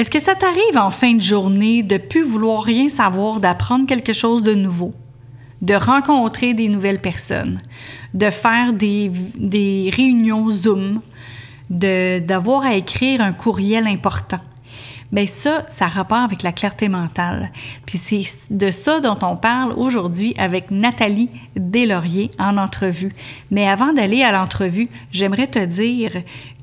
Est-ce 0.00 0.10
que 0.10 0.18
ça 0.18 0.34
t'arrive 0.34 0.78
en 0.78 0.88
fin 0.88 1.12
de 1.12 1.20
journée 1.20 1.82
de 1.82 1.98
plus 1.98 2.22
vouloir 2.22 2.62
rien 2.62 2.88
savoir, 2.88 3.38
d'apprendre 3.38 3.86
quelque 3.86 4.14
chose 4.14 4.40
de 4.40 4.54
nouveau, 4.54 4.94
de 5.60 5.74
rencontrer 5.74 6.54
des 6.54 6.70
nouvelles 6.70 7.02
personnes, 7.02 7.60
de 8.14 8.30
faire 8.30 8.72
des, 8.72 9.12
des 9.36 9.90
réunions 9.94 10.50
Zoom, 10.50 11.02
d'avoir 11.68 12.62
à 12.62 12.76
écrire 12.76 13.20
un 13.20 13.34
courriel 13.34 13.86
important? 13.86 14.40
Bien 15.12 15.26
ça, 15.26 15.64
ça 15.68 15.88
rapporte 15.88 16.22
avec 16.22 16.42
la 16.42 16.52
clarté 16.52 16.88
mentale. 16.88 17.50
Puis 17.84 17.98
c'est 17.98 18.22
de 18.50 18.70
ça 18.70 19.00
dont 19.00 19.18
on 19.22 19.36
parle 19.36 19.72
aujourd'hui 19.72 20.34
avec 20.38 20.70
Nathalie 20.70 21.28
Deslauriers 21.56 22.30
en 22.38 22.56
entrevue. 22.56 23.12
Mais 23.50 23.66
avant 23.66 23.92
d'aller 23.92 24.22
à 24.22 24.30
l'entrevue, 24.30 24.88
j'aimerais 25.10 25.48
te 25.48 25.64
dire 25.64 26.12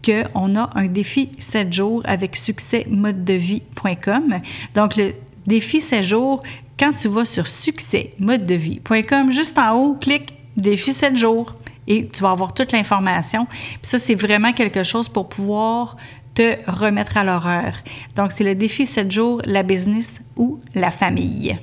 qu'on 0.04 0.55
a 0.55 0.70
un 0.75 0.88
défi 0.88 1.30
7 1.38 1.73
jours 1.73 2.02
avec 2.05 2.38
succèsmodedevie.com. 2.38 4.39
Donc 4.75 4.95
le 4.95 5.11
défi 5.45 5.82
7 5.82 6.04
jours, 6.04 6.41
quand 6.79 6.93
tu 6.93 7.09
vas 7.09 7.26
sur 7.26 7.48
succèsmodedevie.com, 7.48 9.32
juste 9.32 9.57
en 9.57 9.73
haut, 9.73 9.98
clique 9.99 10.35
défi 10.55 10.93
7 10.93 11.18
jours 11.18 11.54
et 11.88 12.07
tu 12.07 12.21
vas 12.21 12.32
avoir 12.32 12.54
toute 12.54 12.71
l'information. 12.71 13.45
Puis 13.45 13.79
ça, 13.84 13.98
c'est 13.98 14.16
vraiment 14.16 14.54
quelque 14.54 14.84
chose 14.84 15.09
pour 15.09 15.29
pouvoir 15.29 15.95
te 16.38 16.55
remettre 16.70 17.18
à 17.18 17.23
l'horreur. 17.23 17.73
Donc, 18.16 18.32
c'est 18.32 18.44
le 18.44 18.54
défi 18.54 18.86
7 18.86 19.12
jours, 19.12 19.41
la 19.46 19.64
business 19.64 20.22
ou 20.36 20.60
la 20.76 20.91
famille. 20.91 21.58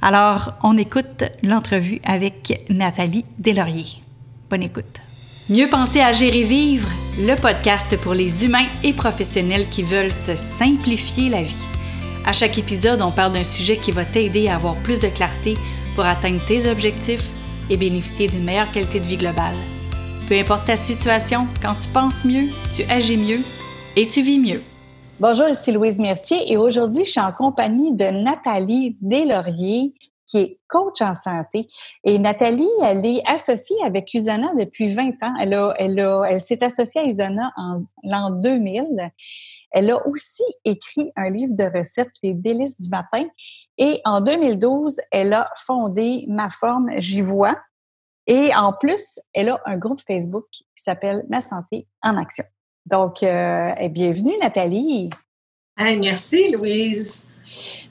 Alors, 0.00 0.54
on 0.62 0.78
écoute 0.78 1.24
l'entrevue 1.42 2.00
avec 2.02 2.64
Nathalie 2.70 3.26
Deslauriers. 3.38 4.00
Bonne 4.48 4.62
écoute. 4.62 5.02
Mieux 5.50 5.68
penser 5.68 6.00
à 6.00 6.12
gérer 6.12 6.44
vivre, 6.44 6.88
le 7.18 7.34
podcast 7.34 7.94
pour 7.98 8.14
les 8.14 8.46
humains 8.46 8.64
et 8.82 8.94
professionnels 8.94 9.68
qui 9.68 9.82
veulent 9.82 10.12
se 10.12 10.34
simplifier 10.34 11.28
la 11.28 11.42
vie. 11.42 11.66
À 12.24 12.32
chaque 12.32 12.56
épisode, 12.56 13.02
on 13.02 13.10
parle 13.10 13.34
d'un 13.34 13.44
sujet 13.44 13.76
qui 13.76 13.92
va 13.92 14.06
t'aider 14.06 14.48
à 14.48 14.54
avoir 14.54 14.76
plus 14.76 15.00
de 15.00 15.08
clarté 15.08 15.54
pour 15.94 16.06
atteindre 16.06 16.42
tes 16.42 16.70
objectifs 16.70 17.28
et 17.68 17.76
bénéficier 17.76 18.28
d'une 18.28 18.44
meilleure 18.44 18.72
qualité 18.72 18.98
de 18.98 19.06
vie 19.06 19.18
globale. 19.18 19.54
Peu 20.26 20.38
importe 20.38 20.64
ta 20.64 20.76
situation, 20.78 21.46
quand 21.60 21.74
tu 21.74 21.88
penses 21.88 22.24
mieux, 22.24 22.48
tu 22.74 22.82
agis 22.84 23.18
mieux 23.18 23.40
et 23.96 24.06
tu 24.06 24.20
vis 24.20 24.38
mieux. 24.38 24.62
Bonjour, 25.18 25.48
ici 25.48 25.72
Louise 25.72 25.98
Mercier 25.98 26.52
et 26.52 26.58
aujourd'hui, 26.58 27.06
je 27.06 27.12
suis 27.12 27.20
en 27.20 27.32
compagnie 27.32 27.94
de 27.94 28.04
Nathalie 28.04 28.98
Deslauriers, 29.00 29.94
qui 30.26 30.38
est 30.38 30.60
coach 30.68 31.00
en 31.00 31.14
santé. 31.14 31.66
Et 32.04 32.18
Nathalie, 32.18 32.68
elle 32.82 33.06
est 33.06 33.22
associée 33.26 33.76
avec 33.82 34.12
Usana 34.12 34.54
depuis 34.54 34.92
20 34.92 35.22
ans. 35.22 35.34
Elle, 35.40 35.54
a, 35.54 35.72
elle, 35.78 35.98
a, 35.98 36.24
elle 36.24 36.40
s'est 36.40 36.62
associée 36.62 37.00
à 37.00 37.06
Usana 37.06 37.52
en 37.56 37.84
l'an 38.02 38.30
2000. 38.30 39.10
Elle 39.70 39.90
a 39.90 40.06
aussi 40.06 40.44
écrit 40.64 41.10
un 41.16 41.30
livre 41.30 41.54
de 41.54 41.64
recettes, 41.64 42.12
Les 42.22 42.34
délices 42.34 42.78
du 42.78 42.90
matin. 42.90 43.24
Et 43.78 44.02
en 44.04 44.20
2012, 44.20 45.00
elle 45.10 45.32
a 45.32 45.50
fondé 45.56 46.26
Ma 46.28 46.50
forme 46.50 46.90
J'y 46.98 47.22
vois. 47.22 47.56
Et 48.26 48.54
en 48.54 48.72
plus, 48.72 49.20
elle 49.32 49.48
a 49.48 49.60
un 49.64 49.78
groupe 49.78 50.00
Facebook 50.06 50.46
qui 50.50 50.66
s'appelle 50.74 51.24
Ma 51.30 51.40
santé 51.40 51.86
en 52.02 52.16
action. 52.18 52.44
Donc, 52.86 53.24
euh, 53.24 53.72
bienvenue, 53.88 54.38
Nathalie. 54.40 55.10
merci, 55.76 56.52
Louise. 56.52 57.20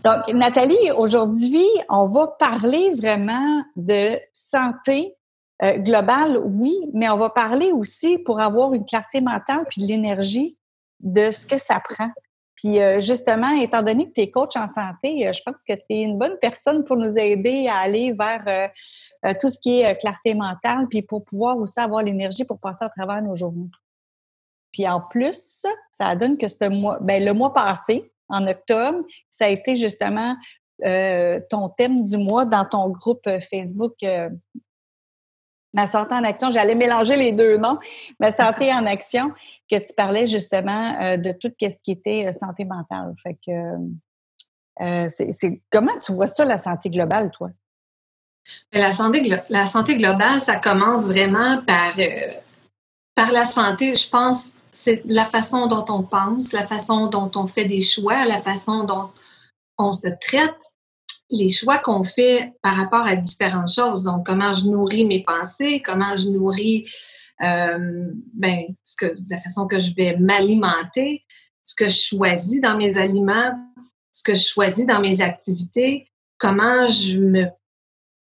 Donc, 0.06 0.28
Nathalie, 0.30 0.92
aujourd'hui, 0.96 1.66
on 1.90 2.06
va 2.06 2.28
parler 2.28 2.94
vraiment 2.94 3.62
de 3.76 4.18
santé 4.32 5.14
euh, 5.62 5.78
globale, 5.80 6.38
oui, 6.38 6.80
mais 6.94 7.10
on 7.10 7.18
va 7.18 7.30
parler 7.30 7.74
aussi 7.74 8.20
pour 8.20 8.40
avoir 8.40 8.74
une 8.74 8.86
clarté 8.86 9.20
mentale 9.20 9.66
puis 9.70 9.82
de 9.82 9.88
l'énergie 9.88 10.58
de 11.02 11.30
ce 11.30 11.46
que 11.46 11.58
ça 11.58 11.82
prend. 11.82 12.10
Puis 12.56 12.80
euh, 12.80 13.02
justement, 13.02 13.50
étant 13.50 13.82
donné 13.82 14.08
que 14.08 14.14
tu 14.14 14.22
es 14.22 14.32
coach 14.32 14.56
en 14.56 14.68
santé, 14.68 15.30
je 15.34 15.42
pense 15.46 15.62
que 15.68 15.74
tu 15.74 15.84
es 15.90 16.04
une 16.04 16.18
bonne 16.18 16.38
personne 16.40 16.86
pour 16.86 16.96
nous 16.96 17.18
aider 17.18 17.68
à 17.68 17.80
aller 17.80 18.14
vers 18.14 18.70
tout 19.42 19.50
ce 19.50 19.60
qui 19.60 19.82
est 19.82 19.98
clarté 19.98 20.34
mentale, 20.36 20.88
puis 20.90 21.02
pour 21.02 21.26
pouvoir 21.26 21.58
aussi 21.58 21.82
avoir 21.82 22.02
l'énergie 22.02 22.46
pour 22.46 22.60
passer 22.60 22.86
à 22.86 22.90
travers 22.90 23.22
nos 23.22 23.36
journées. 23.36 23.70
Puis 24.76 24.86
en 24.90 25.00
plus, 25.00 25.66
ça 25.90 26.18
donne 26.18 26.38
que 26.38 26.50
ce 26.50 26.68
mois, 26.68 26.98
ben, 27.00 27.24
le 27.24 27.34
mois 27.34 27.54
passé, 27.54 28.12
en 28.28 28.46
octobre, 28.46 29.06
ça 29.30 29.46
a 29.46 29.48
été 29.48 29.78
justement 29.78 30.36
euh, 30.84 31.40
ton 31.50 31.70
thème 31.70 32.04
du 32.04 32.18
mois 32.18 32.44
dans 32.44 32.66
ton 32.66 32.90
groupe 32.90 33.26
euh, 33.28 33.40
Facebook 33.40 33.94
euh, 34.04 34.30
Ma 35.74 35.88
santé 35.88 36.14
en 36.14 36.24
action. 36.24 36.52
J'allais 36.52 36.76
mélanger 36.76 37.16
les 37.18 37.34
deux 37.34 37.58
noms. 37.58 37.78
Ma 38.20 38.32
santé 38.32 38.74
en 38.74 38.86
action, 38.86 39.32
que 39.70 39.78
tu 39.78 39.94
parlais 39.94 40.26
justement 40.26 41.18
de 41.18 41.34
tout 41.34 41.52
ce 41.62 41.76
qui 41.84 41.92
était 41.92 42.32
santé 42.32 42.64
mentale. 42.64 43.14
Fait 43.22 43.38
que 43.46 45.10
c'est 45.10 45.62
comment 45.70 45.98
tu 45.98 46.14
vois 46.14 46.28
ça, 46.28 46.46
la 46.46 46.58
santé 46.58 46.90
globale, 46.90 47.30
toi? 47.32 47.50
La 48.72 48.94
santé, 48.94 49.22
la 49.50 49.66
santé 49.66 49.98
globale, 49.98 50.40
ça 50.40 50.56
commence 50.56 51.08
vraiment 51.08 51.62
par, 51.64 51.96
par 53.14 53.34
la 53.34 53.44
santé, 53.44 53.96
je 53.96 54.10
pense, 54.10 54.54
c'est 54.76 55.02
la 55.06 55.24
façon 55.24 55.68
dont 55.68 55.86
on 55.90 56.04
pense, 56.04 56.52
la 56.52 56.68
façon 56.68 57.08
dont 57.08 57.32
on 57.36 57.48
fait 57.48 57.66
des 57.66 57.82
choix, 57.82 58.26
la 58.26 58.42
façon 58.42 58.84
dont 58.84 59.10
on 59.78 59.94
se 59.94 60.10
traite, 60.22 60.76
les 61.30 61.50
choix 61.50 61.78
qu'on 61.78 62.04
fait 62.04 62.54
par 62.62 62.76
rapport 62.76 63.06
à 63.06 63.16
différentes 63.16 63.72
choses. 63.72 64.04
Donc, 64.04 64.26
comment 64.26 64.54
je 64.54 64.66
nourris 64.66 65.06
mes 65.06 65.24
pensées, 65.24 65.82
comment 65.84 66.16
je 66.16 66.30
nourris 66.30 66.88
euh, 67.42 68.12
ben, 68.34 68.64
ce 68.84 68.96
que, 68.98 69.18
la 69.30 69.38
façon 69.40 69.68
que 69.68 69.80
je 69.80 69.94
vais 69.96 70.18
m'alimenter, 70.18 71.26
ce 71.64 71.76
que 71.76 71.88
je 71.88 71.98
choisis 71.98 72.62
dans 72.62 72.78
mes 72.78 72.98
aliments, 72.98 73.52
ce 74.12 74.24
que 74.24 74.36
je 74.36 74.46
choisis 74.46 74.86
dans 74.86 75.00
mes 75.00 75.22
activités, 75.22 76.08
comment 76.38 76.88
je 76.88 77.20
me 77.20 77.46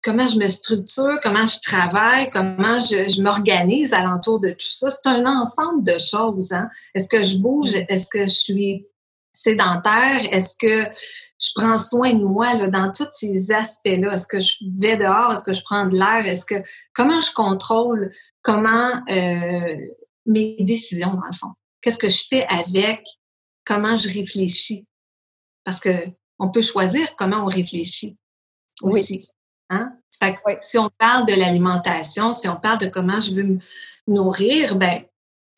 comment 0.03 0.27
je 0.27 0.39
me 0.39 0.47
structure, 0.47 1.19
comment 1.23 1.47
je 1.47 1.61
travaille, 1.61 2.31
comment 2.31 2.81
je, 2.81 3.09
je 3.09 3.23
m'organise 3.23 3.93
alentour 3.93 4.41
de 4.41 4.51
tout 4.51 4.71
ça. 4.71 4.91
C'est 4.91 5.09
un 5.09 5.25
ensemble 5.27 5.85
de 5.85 5.97
choses. 5.99 6.53
Hein? 6.53 6.69
Est-ce 6.95 7.09
que 7.09 7.23
je 7.23 7.39
bouge? 7.39 7.75
Est-ce 7.89 8.09
que 8.09 8.23
je 8.23 8.35
suis 8.35 8.87
sédentaire? 9.33 10.33
Est-ce 10.33 10.57
que 10.57 10.85
je 11.41 11.51
prends 11.55 11.79
soin 11.79 12.15
de 12.15 12.25
moi 12.25 12.55
là, 12.55 12.69
dans 12.69 12.93
tous 12.93 13.11
ces 13.11 13.53
aspects-là? 13.53 14.13
Est-ce 14.13 14.27
que 14.27 14.41
je 14.41 14.57
vais 14.77 14.97
dehors? 14.97 15.33
Est-ce 15.33 15.45
que 15.45 15.53
je 15.53 15.63
prends 15.63 15.87
de 15.87 15.97
l'air? 15.97 16.27
Est-ce 16.27 16.45
que 16.45 16.63
comment 16.95 17.21
je 17.21 17.33
contrôle 17.33 18.13
comment 18.43 19.03
euh, 19.11 19.77
mes 20.27 20.57
décisions 20.61 21.15
dans 21.15 21.29
le 21.29 21.37
fond? 21.37 21.53
Qu'est-ce 21.81 21.99
que 21.99 22.09
je 22.09 22.25
fais 22.29 22.45
avec? 22.49 23.05
Comment 23.65 23.97
je 23.97 24.09
réfléchis? 24.09 24.87
Parce 25.65 25.79
que 25.79 26.09
on 26.39 26.51
peut 26.51 26.61
choisir 26.61 27.15
comment 27.17 27.45
on 27.45 27.47
réfléchit 27.47 28.17
aussi. 28.83 29.29
Hein? 29.71 29.93
Si 30.61 30.79
on 30.79 30.91
parle 30.99 31.27
de 31.27 31.33
l'alimentation, 31.33 32.33
si 32.33 32.49
on 32.49 32.57
parle 32.57 32.79
de 32.79 32.87
comment 32.87 33.19
je 33.19 33.33
veux 33.33 33.43
me 33.43 33.59
nourrir, 34.07 34.77
ben 34.77 35.03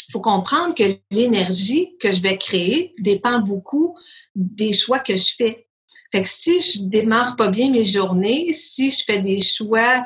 il 0.09 0.13
faut 0.13 0.21
comprendre 0.21 0.75
que 0.75 0.99
l'énergie 1.11 1.97
que 1.99 2.13
je 2.13 2.21
vais 2.21 2.37
créer 2.37 2.95
dépend 2.99 3.41
beaucoup 3.41 3.97
des 4.35 4.73
choix 4.73 4.99
que 4.99 5.17
je 5.17 5.35
fais. 5.37 5.67
Fait 6.13 6.23
que 6.23 6.29
si 6.29 6.61
je 6.61 6.83
démarre 6.83 7.37
pas 7.37 7.49
bien 7.49 7.71
mes 7.71 7.85
journées, 7.85 8.53
si 8.53 8.91
je 8.91 9.05
fais 9.05 9.21
des 9.21 9.41
choix 9.41 10.05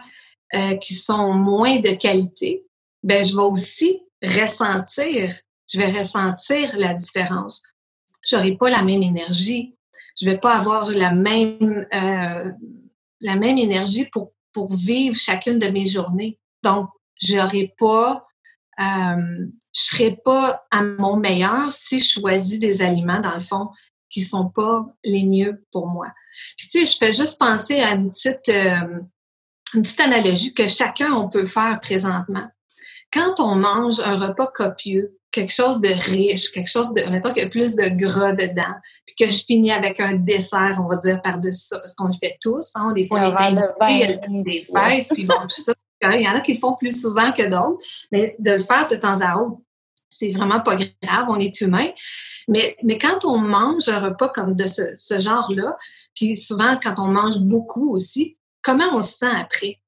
euh, 0.55 0.77
qui 0.77 0.95
sont 0.95 1.33
moins 1.35 1.81
de 1.81 1.91
qualité, 1.91 2.65
ben 3.03 3.25
je 3.25 3.37
vais 3.37 3.43
aussi 3.43 4.01
ressentir, 4.23 5.35
je 5.71 5.79
vais 5.79 5.91
ressentir 5.91 6.77
la 6.79 6.95
différence. 6.95 7.63
J'aurai 8.27 8.57
pas 8.57 8.71
la 8.71 8.83
même 8.83 9.03
énergie, 9.03 9.77
je 10.21 10.27
vais 10.27 10.39
pas 10.39 10.57
avoir 10.57 10.91
la 10.91 11.13
même 11.13 11.87
euh, 11.93 12.51
la 13.23 13.37
même 13.37 13.59
énergie 13.59 14.07
pour, 14.07 14.33
pour 14.53 14.75
vivre 14.75 15.17
chacune 15.17 15.59
de 15.59 15.69
mes 15.69 15.87
journées. 15.87 16.39
Donc, 16.63 16.89
j'aurais 17.21 17.75
pas, 17.79 18.27
euh, 18.81 19.47
je 19.75 19.81
serais 19.81 20.19
pas 20.25 20.67
à 20.71 20.83
mon 20.83 21.17
meilleur 21.17 21.73
si 21.73 21.99
je 21.99 22.21
choisis 22.21 22.59
des 22.59 22.83
aliments, 22.83 23.21
dans 23.21 23.35
le 23.35 23.41
fond, 23.41 23.71
qui 24.11 24.23
sont 24.23 24.49
pas 24.49 24.87
les 25.05 25.25
mieux 25.25 25.65
pour 25.71 25.89
moi. 25.89 26.13
Tu 26.57 26.67
sais, 26.69 26.85
je 26.85 26.97
fais 26.97 27.13
juste 27.13 27.39
penser 27.39 27.81
à 27.81 27.93
une 27.93 28.11
petite, 28.11 28.49
euh, 28.49 29.01
une 29.75 29.83
petite 29.83 30.01
analogie 30.01 30.55
que 30.55 30.67
chacun, 30.67 31.13
on 31.13 31.29
peut 31.29 31.47
faire 31.47 31.81
présentement. 31.81 32.49
Quand 33.13 33.41
on 33.41 33.57
mange 33.57 34.01
un 34.01 34.17
repas 34.17 34.47
copieux, 34.49 35.18
quelque 35.31 35.53
chose 35.53 35.81
de 35.81 35.89
riche, 35.89 36.51
quelque 36.51 36.71
chose 36.71 36.93
de, 36.95 37.03
mettons 37.11 37.33
qu'il 37.33 37.43
y 37.43 37.47
a 37.47 37.49
plus 37.49 37.75
de 37.75 37.89
gras 37.89 38.33
dedans, 38.33 38.75
puis 39.07 39.15
que 39.19 39.33
je 39.33 39.45
finis 39.45 39.73
avec 39.73 40.01
un 40.01 40.15
dessert, 40.15 40.79
on 40.83 40.89
va 40.89 40.97
dire, 40.97 41.21
par-dessus 41.23 41.69
ça, 41.69 41.79
parce 41.79 41.95
qu'on 41.95 42.07
le 42.07 42.13
fait 42.13 42.37
tous, 42.41 42.73
hein, 42.75 42.93
des 42.93 43.07
fois, 43.07 43.21
on 43.21 43.23
est 43.25 43.59
invités, 43.85 44.21
des 44.43 44.63
fêtes, 44.63 45.09
puis 45.13 45.25
bon, 45.25 45.41
tout 45.43 45.63
ça. 45.63 45.73
Il 46.01 46.23
y 46.23 46.29
en 46.29 46.37
a 46.37 46.41
qui 46.41 46.55
le 46.55 46.59
font 46.59 46.75
plus 46.75 47.01
souvent 47.01 47.33
que 47.33 47.43
d'autres, 47.43 47.85
mais 48.13 48.37
de 48.39 48.53
le 48.53 48.61
faire 48.61 48.89
de 48.89 48.97
temps 48.97 49.21
à 49.21 49.37
autre, 49.37 49.59
c'est 50.09 50.31
vraiment 50.31 50.61
pas 50.61 50.77
grave, 50.77 51.27
on 51.29 51.41
est 51.41 51.61
humain. 51.61 51.91
Mais, 52.47 52.77
mais 52.83 52.99
quand 52.99 53.25
on 53.25 53.39
mange 53.39 53.89
un 53.89 54.01
repas 54.01 54.29
comme 54.29 54.55
de 54.55 54.65
ce, 54.65 54.83
ce 54.95 55.19
genre-là, 55.19 55.77
puis 56.15 56.37
souvent 56.37 56.79
quand 56.83 56.95
on 56.99 57.09
mange 57.09 57.41
beaucoup 57.41 57.93
aussi, 57.93 58.39
comment 58.63 58.87
on 58.95 59.01
se 59.01 59.19
sent 59.19 59.27
après? 59.27 59.81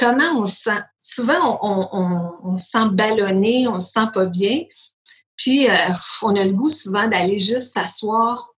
comment 0.00 0.40
on 0.40 0.46
se 0.46 0.62
sent? 0.62 0.82
Souvent, 1.02 1.58
on, 1.62 2.56
se 2.56 2.70
sent 2.70 2.88
ballonné, 2.92 3.66
on 3.68 3.78
se 3.78 3.92
sent 3.92 4.06
pas 4.12 4.26
bien. 4.26 4.64
Puis, 5.36 5.68
euh, 5.68 5.74
on 6.22 6.36
a 6.36 6.44
le 6.44 6.52
goût 6.52 6.68
souvent 6.68 7.08
d'aller 7.08 7.38
juste 7.38 7.72
s'asseoir 7.72 8.50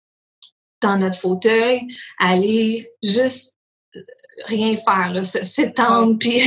dans 0.82 0.98
notre 0.98 1.18
fauteuil, 1.18 1.88
aller 2.20 2.90
juste 3.04 3.56
euh, 3.96 4.02
rien 4.46 4.76
faire, 4.76 5.24
s'étendre, 5.24 6.18
puis, 6.18 6.42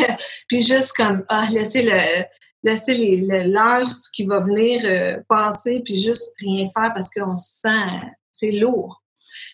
puis 0.48 0.62
juste 0.62 0.92
comme 0.92 1.24
ah, 1.28 1.46
laisser 1.52 1.82
le 1.82 2.24
laisser 2.64 3.16
l'heure 3.26 3.86
qui 4.14 4.24
va 4.24 4.40
venir 4.40 4.80
euh, 4.84 5.20
passer, 5.28 5.82
puis 5.84 6.00
juste 6.00 6.32
rien 6.40 6.66
faire 6.74 6.92
parce 6.94 7.10
qu'on 7.10 7.36
se 7.36 7.60
sent 7.60 8.06
c'est 8.32 8.50
lourd. 8.50 9.02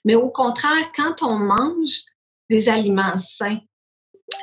Mais 0.05 0.15
au 0.15 0.31
contraire, 0.31 0.91
quand 0.97 1.23
on 1.23 1.39
mange 1.39 2.03
des 2.49 2.69
aliments 2.69 3.19
sains, 3.19 3.61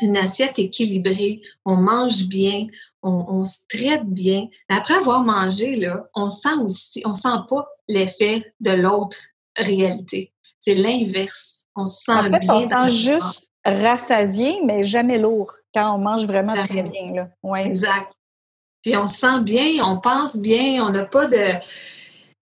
une 0.02 0.18
assiette 0.18 0.60
équilibrée, 0.60 1.42
on 1.66 1.76
mange 1.76 2.26
bien, 2.26 2.68
on, 3.02 3.44
se 3.44 3.60
traite 3.70 4.06
bien. 4.06 4.48
Après 4.70 4.96
avoir 4.96 5.24
mangé, 5.24 5.76
là, 5.76 6.08
on 6.14 6.30
sent 6.30 6.56
aussi, 6.64 7.02
on 7.06 7.14
sent 7.14 7.38
pas 7.50 7.68
l'effet 7.88 8.54
de 8.60 8.72
l'autre 8.72 9.18
réalité. 9.56 10.34
C'est 10.60 10.76
l'inverse. 10.76 11.64
On 11.76 11.86
se 11.86 12.04
sent 12.04 12.12
en 12.12 12.24
fait, 12.24 12.40
bien. 12.40 12.54
On 12.54 12.88
sent 12.88 12.98
juste 12.98 13.50
rassasié, 13.64 14.60
mais 14.64 14.84
jamais 14.84 15.18
lourd 15.18 15.54
quand 15.74 15.96
on 15.96 15.98
mange 15.98 16.26
vraiment 16.26 16.54
très 16.54 16.84
bien. 16.84 17.14
Là. 17.14 17.30
Ouais. 17.44 17.66
Exact. 17.66 18.12
Puis 18.84 18.96
on 18.96 19.08
se 19.08 19.18
sent 19.18 19.42
bien, 19.42 19.84
on 19.86 20.00
pense 20.00 20.38
bien, 20.38 20.86
on 20.86 20.90
n'a 20.90 21.06
pas 21.06 21.28
de. 21.28 21.54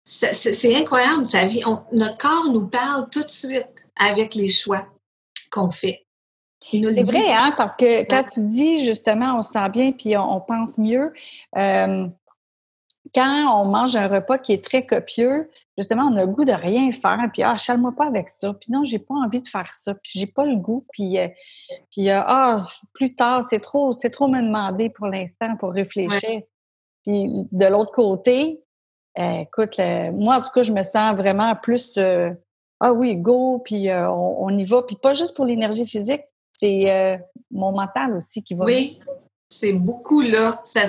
C'est 0.05 0.75
incroyable, 0.75 1.27
sa 1.27 1.45
vie. 1.45 1.63
notre 1.93 2.17
corps 2.17 2.51
nous 2.51 2.67
parle 2.67 3.11
tout 3.11 3.23
de 3.23 3.29
suite 3.29 3.91
avec 3.97 4.35
les 4.35 4.49
choix 4.49 4.87
qu'on 5.51 5.71
fait. 5.71 6.07
C'est 6.71 7.03
vrai, 7.03 7.33
hein, 7.33 7.55
parce 7.57 7.75
que 7.77 8.03
quand 8.05 8.25
tu 8.33 8.45
dis 8.47 8.85
justement 8.85 9.39
on 9.39 9.43
se 9.43 9.53
sent 9.53 9.69
bien 9.71 9.93
puis 9.93 10.17
on, 10.17 10.41
pense 10.41 10.79
mieux, 10.79 11.13
euh, 11.57 12.07
quand 13.15 13.63
on 13.63 13.65
mange 13.67 13.97
un 13.97 14.07
repas 14.07 14.39
qui 14.39 14.53
est 14.53 14.63
très 14.63 14.85
copieux, 14.85 15.51
justement, 15.79 16.11
on 16.13 16.17
a 16.17 16.27
le 16.27 16.27
goût 16.27 16.45
de 16.45 16.53
rien 16.53 16.93
faire, 16.93 17.19
puis 17.33 17.43
ah, 17.43 17.57
chale-moi 17.57 17.93
pas 17.97 18.07
avec 18.07 18.29
ça, 18.29 18.53
puis 18.53 18.71
non, 18.71 18.85
j'ai 18.85 18.99
pas 18.99 19.15
envie 19.15 19.41
de 19.41 19.49
faire 19.49 19.73
ça, 19.73 19.95
puis 19.95 20.13
j'ai 20.15 20.27
pas 20.27 20.45
le 20.45 20.57
goût, 20.57 20.85
puis, 20.93 21.19
euh, 21.19 21.29
puis 21.91 22.11
euh, 22.11 22.21
ah, 22.23 22.63
plus 22.93 23.15
tard, 23.15 23.45
c'est 23.49 23.61
trop, 23.61 23.93
c'est 23.93 24.11
trop 24.11 24.29
me 24.29 24.43
demander 24.43 24.91
pour 24.91 25.07
l'instant 25.07 25.57
pour 25.57 25.73
réfléchir. 25.73 26.43
Puis 27.05 27.31
de 27.51 27.67
l'autre 27.67 27.93
côté, 27.93 28.61
écoute, 29.17 29.81
moi, 30.13 30.37
en 30.37 30.43
tout 30.43 30.53
cas, 30.55 30.63
je 30.63 30.73
me 30.73 30.83
sens 30.83 31.17
vraiment 31.17 31.57
plus 31.57 31.99
ah 32.81 32.93
oui, 32.93 33.17
go, 33.17 33.61
puis 33.65 33.91
on, 33.91 34.45
on, 34.45 34.59
y 34.59 34.65
va, 34.65 34.83
puis 34.83 34.97
pas 34.97 35.15
juste 35.15 35.35
pour 35.35 35.47
l'énergie 35.47 35.87
physique, 35.87 36.23
c'est 36.59 36.91
euh, 36.91 37.17
mon 37.51 37.73
mental 37.73 38.15
aussi 38.15 38.43
qui 38.43 38.55
va. 38.55 38.65
Oui, 38.65 38.99
c'est 39.49 39.73
beaucoup 39.73 40.21
là. 40.21 40.61
Ça, 40.65 40.87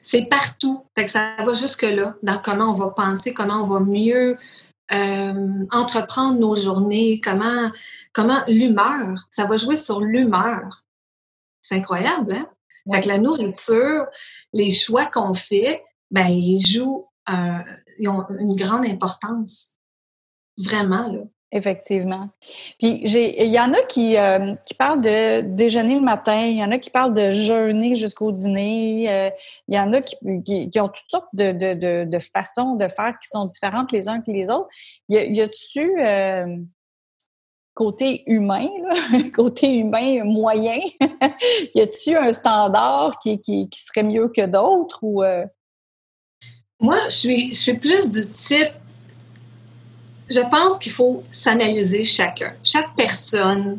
c'est 0.00 0.26
partout. 0.26 0.84
Fait 0.96 1.04
que 1.04 1.10
ça 1.10 1.36
va 1.44 1.52
jusque-là, 1.52 2.14
dans 2.22 2.40
comment 2.42 2.70
on 2.70 2.74
va 2.74 2.90
penser, 2.90 3.34
comment 3.34 3.62
on 3.62 3.64
va 3.64 3.80
mieux 3.80 4.38
euh, 4.92 5.66
entreprendre 5.72 6.38
nos 6.38 6.54
journées, 6.54 7.20
comment, 7.20 7.70
comment 8.12 8.42
l'humeur, 8.46 9.26
ça 9.30 9.46
va 9.46 9.56
jouer 9.56 9.76
sur 9.76 10.00
l'humeur. 10.00 10.84
C'est 11.60 11.74
incroyable, 11.74 12.32
hein? 12.32 12.48
Fait 12.90 13.02
que 13.02 13.08
la 13.08 13.18
nourriture, 13.18 14.06
les 14.54 14.70
choix 14.70 15.04
qu'on 15.04 15.34
fait, 15.34 15.82
ben, 16.10 16.28
ils 16.28 16.64
jouent, 16.64 17.06
euh, 17.28 17.58
ils 17.98 18.08
ont 18.08 18.24
une 18.38 18.56
grande 18.56 18.86
importance. 18.86 19.74
Vraiment, 20.56 21.12
là. 21.12 21.20
Effectivement. 21.50 22.28
Puis 22.78 23.00
il 23.04 23.48
y 23.48 23.58
en 23.58 23.72
a 23.72 23.80
qui, 23.88 24.18
euh, 24.18 24.54
qui 24.66 24.74
parlent 24.74 25.00
de 25.00 25.40
déjeuner 25.40 25.94
le 25.94 26.02
matin, 26.02 26.42
il 26.42 26.58
y 26.58 26.62
en 26.62 26.70
a 26.70 26.76
qui 26.76 26.90
parlent 26.90 27.14
de 27.14 27.30
jeûner 27.30 27.94
jusqu'au 27.94 28.32
dîner, 28.32 29.10
euh, 29.10 29.30
il 29.66 29.74
y 29.74 29.78
en 29.78 29.90
a 29.94 30.02
qui, 30.02 30.16
qui, 30.44 30.78
ont 30.78 30.88
toutes 30.88 31.08
sortes 31.08 31.28
de, 31.32 31.52
de, 31.52 32.04
de, 32.04 32.18
façons 32.18 32.74
de 32.74 32.86
faire 32.86 33.18
qui 33.18 33.28
sont 33.30 33.46
différentes 33.46 33.92
les 33.92 34.08
uns 34.10 34.20
que 34.20 34.30
les 34.30 34.50
autres. 34.50 34.68
Y, 35.08 35.40
a-tu 35.40 36.04
euh, 36.04 36.54
côté 37.72 38.24
humain, 38.26 38.68
côté 39.34 39.72
humain 39.72 40.24
moyen, 40.24 40.80
y 41.74 41.80
a-tu 41.80 42.14
un 42.14 42.32
standard 42.34 43.18
qui, 43.20 43.40
qui, 43.40 43.70
qui, 43.70 43.80
serait 43.80 44.02
mieux 44.02 44.28
que 44.28 44.44
d'autres 44.44 44.98
ou 45.02 45.22
Moi, 46.78 46.98
je 47.06 47.10
suis, 47.10 47.48
je 47.54 47.58
suis 47.58 47.78
plus 47.78 48.10
du 48.10 48.30
type 48.30 48.74
je 50.28 50.40
pense 50.50 50.78
qu'il 50.78 50.92
faut 50.92 51.24
s'analyser 51.30 52.04
chacun, 52.04 52.54
chaque 52.62 52.94
personne. 52.96 53.78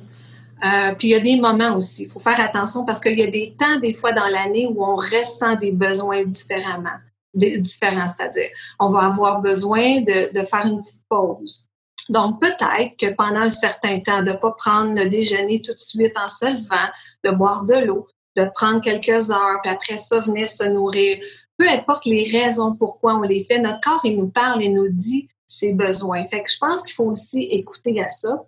Euh, 0.66 0.94
puis 0.98 1.10
il 1.10 1.12
y 1.12 1.16
a 1.16 1.20
des 1.20 1.40
moments 1.40 1.78
aussi. 1.78 2.04
Il 2.04 2.12
faut 2.12 2.20
faire 2.20 2.40
attention 2.40 2.84
parce 2.86 3.00
qu'il 3.00 3.18
y 3.18 3.24
a 3.24 3.32
des 3.32 3.56
temps, 3.58 3.80
des 3.80 3.94
fois 3.94 4.12
dans 4.12 4.28
l'année, 4.28 4.68
où 4.68 4.84
on 4.84 4.96
ressent 4.96 5.56
des 5.56 5.72
besoins 5.72 6.26
différemment, 6.26 6.98
différents, 7.34 8.08
c'est-à-dire 8.08 8.50
on 8.80 8.90
va 8.90 9.06
avoir 9.06 9.42
besoin 9.42 10.02
de, 10.02 10.34
de 10.34 10.44
faire 10.44 10.66
une 10.66 10.80
petite 10.80 11.04
pause. 11.08 11.66
Donc 12.10 12.42
peut-être 12.42 12.98
que 12.98 13.14
pendant 13.14 13.42
un 13.42 13.50
certain 13.50 14.00
temps, 14.00 14.24
de 14.24 14.32
ne 14.32 14.36
pas 14.36 14.52
prendre 14.52 14.94
le 14.96 15.10
déjeuner 15.10 15.62
tout 15.62 15.74
de 15.74 15.80
suite 15.80 16.18
en 16.18 16.28
se 16.28 16.46
levant, 16.46 16.90
de 17.24 17.32
boire 17.32 17.66
de 17.66 17.86
l'eau, 17.86 18.08
de 18.36 18.50
prendre 18.54 18.82
quelques 18.82 19.32
heures, 19.32 19.60
puis 19.64 19.72
après 19.72 19.98
ça, 19.98 20.20
venir 20.20 20.50
se 20.50 20.64
nourrir. 20.64 21.20
Peu 21.58 21.70
importe 21.70 22.06
les 22.06 22.24
raisons 22.24 22.76
pourquoi 22.76 23.16
on 23.16 23.22
les 23.22 23.44
fait, 23.44 23.60
notre 23.60 23.80
corps, 23.82 24.02
il 24.04 24.18
nous 24.18 24.30
parle 24.30 24.64
et 24.64 24.70
nous 24.70 24.90
dit 24.90 25.30
ses 25.50 25.74
besoins. 25.74 26.28
Fait 26.28 26.44
que 26.44 26.52
je 26.52 26.58
pense 26.60 26.84
qu'il 26.84 26.94
faut 26.94 27.06
aussi 27.06 27.42
écouter 27.42 28.00
à 28.02 28.08
ça. 28.08 28.46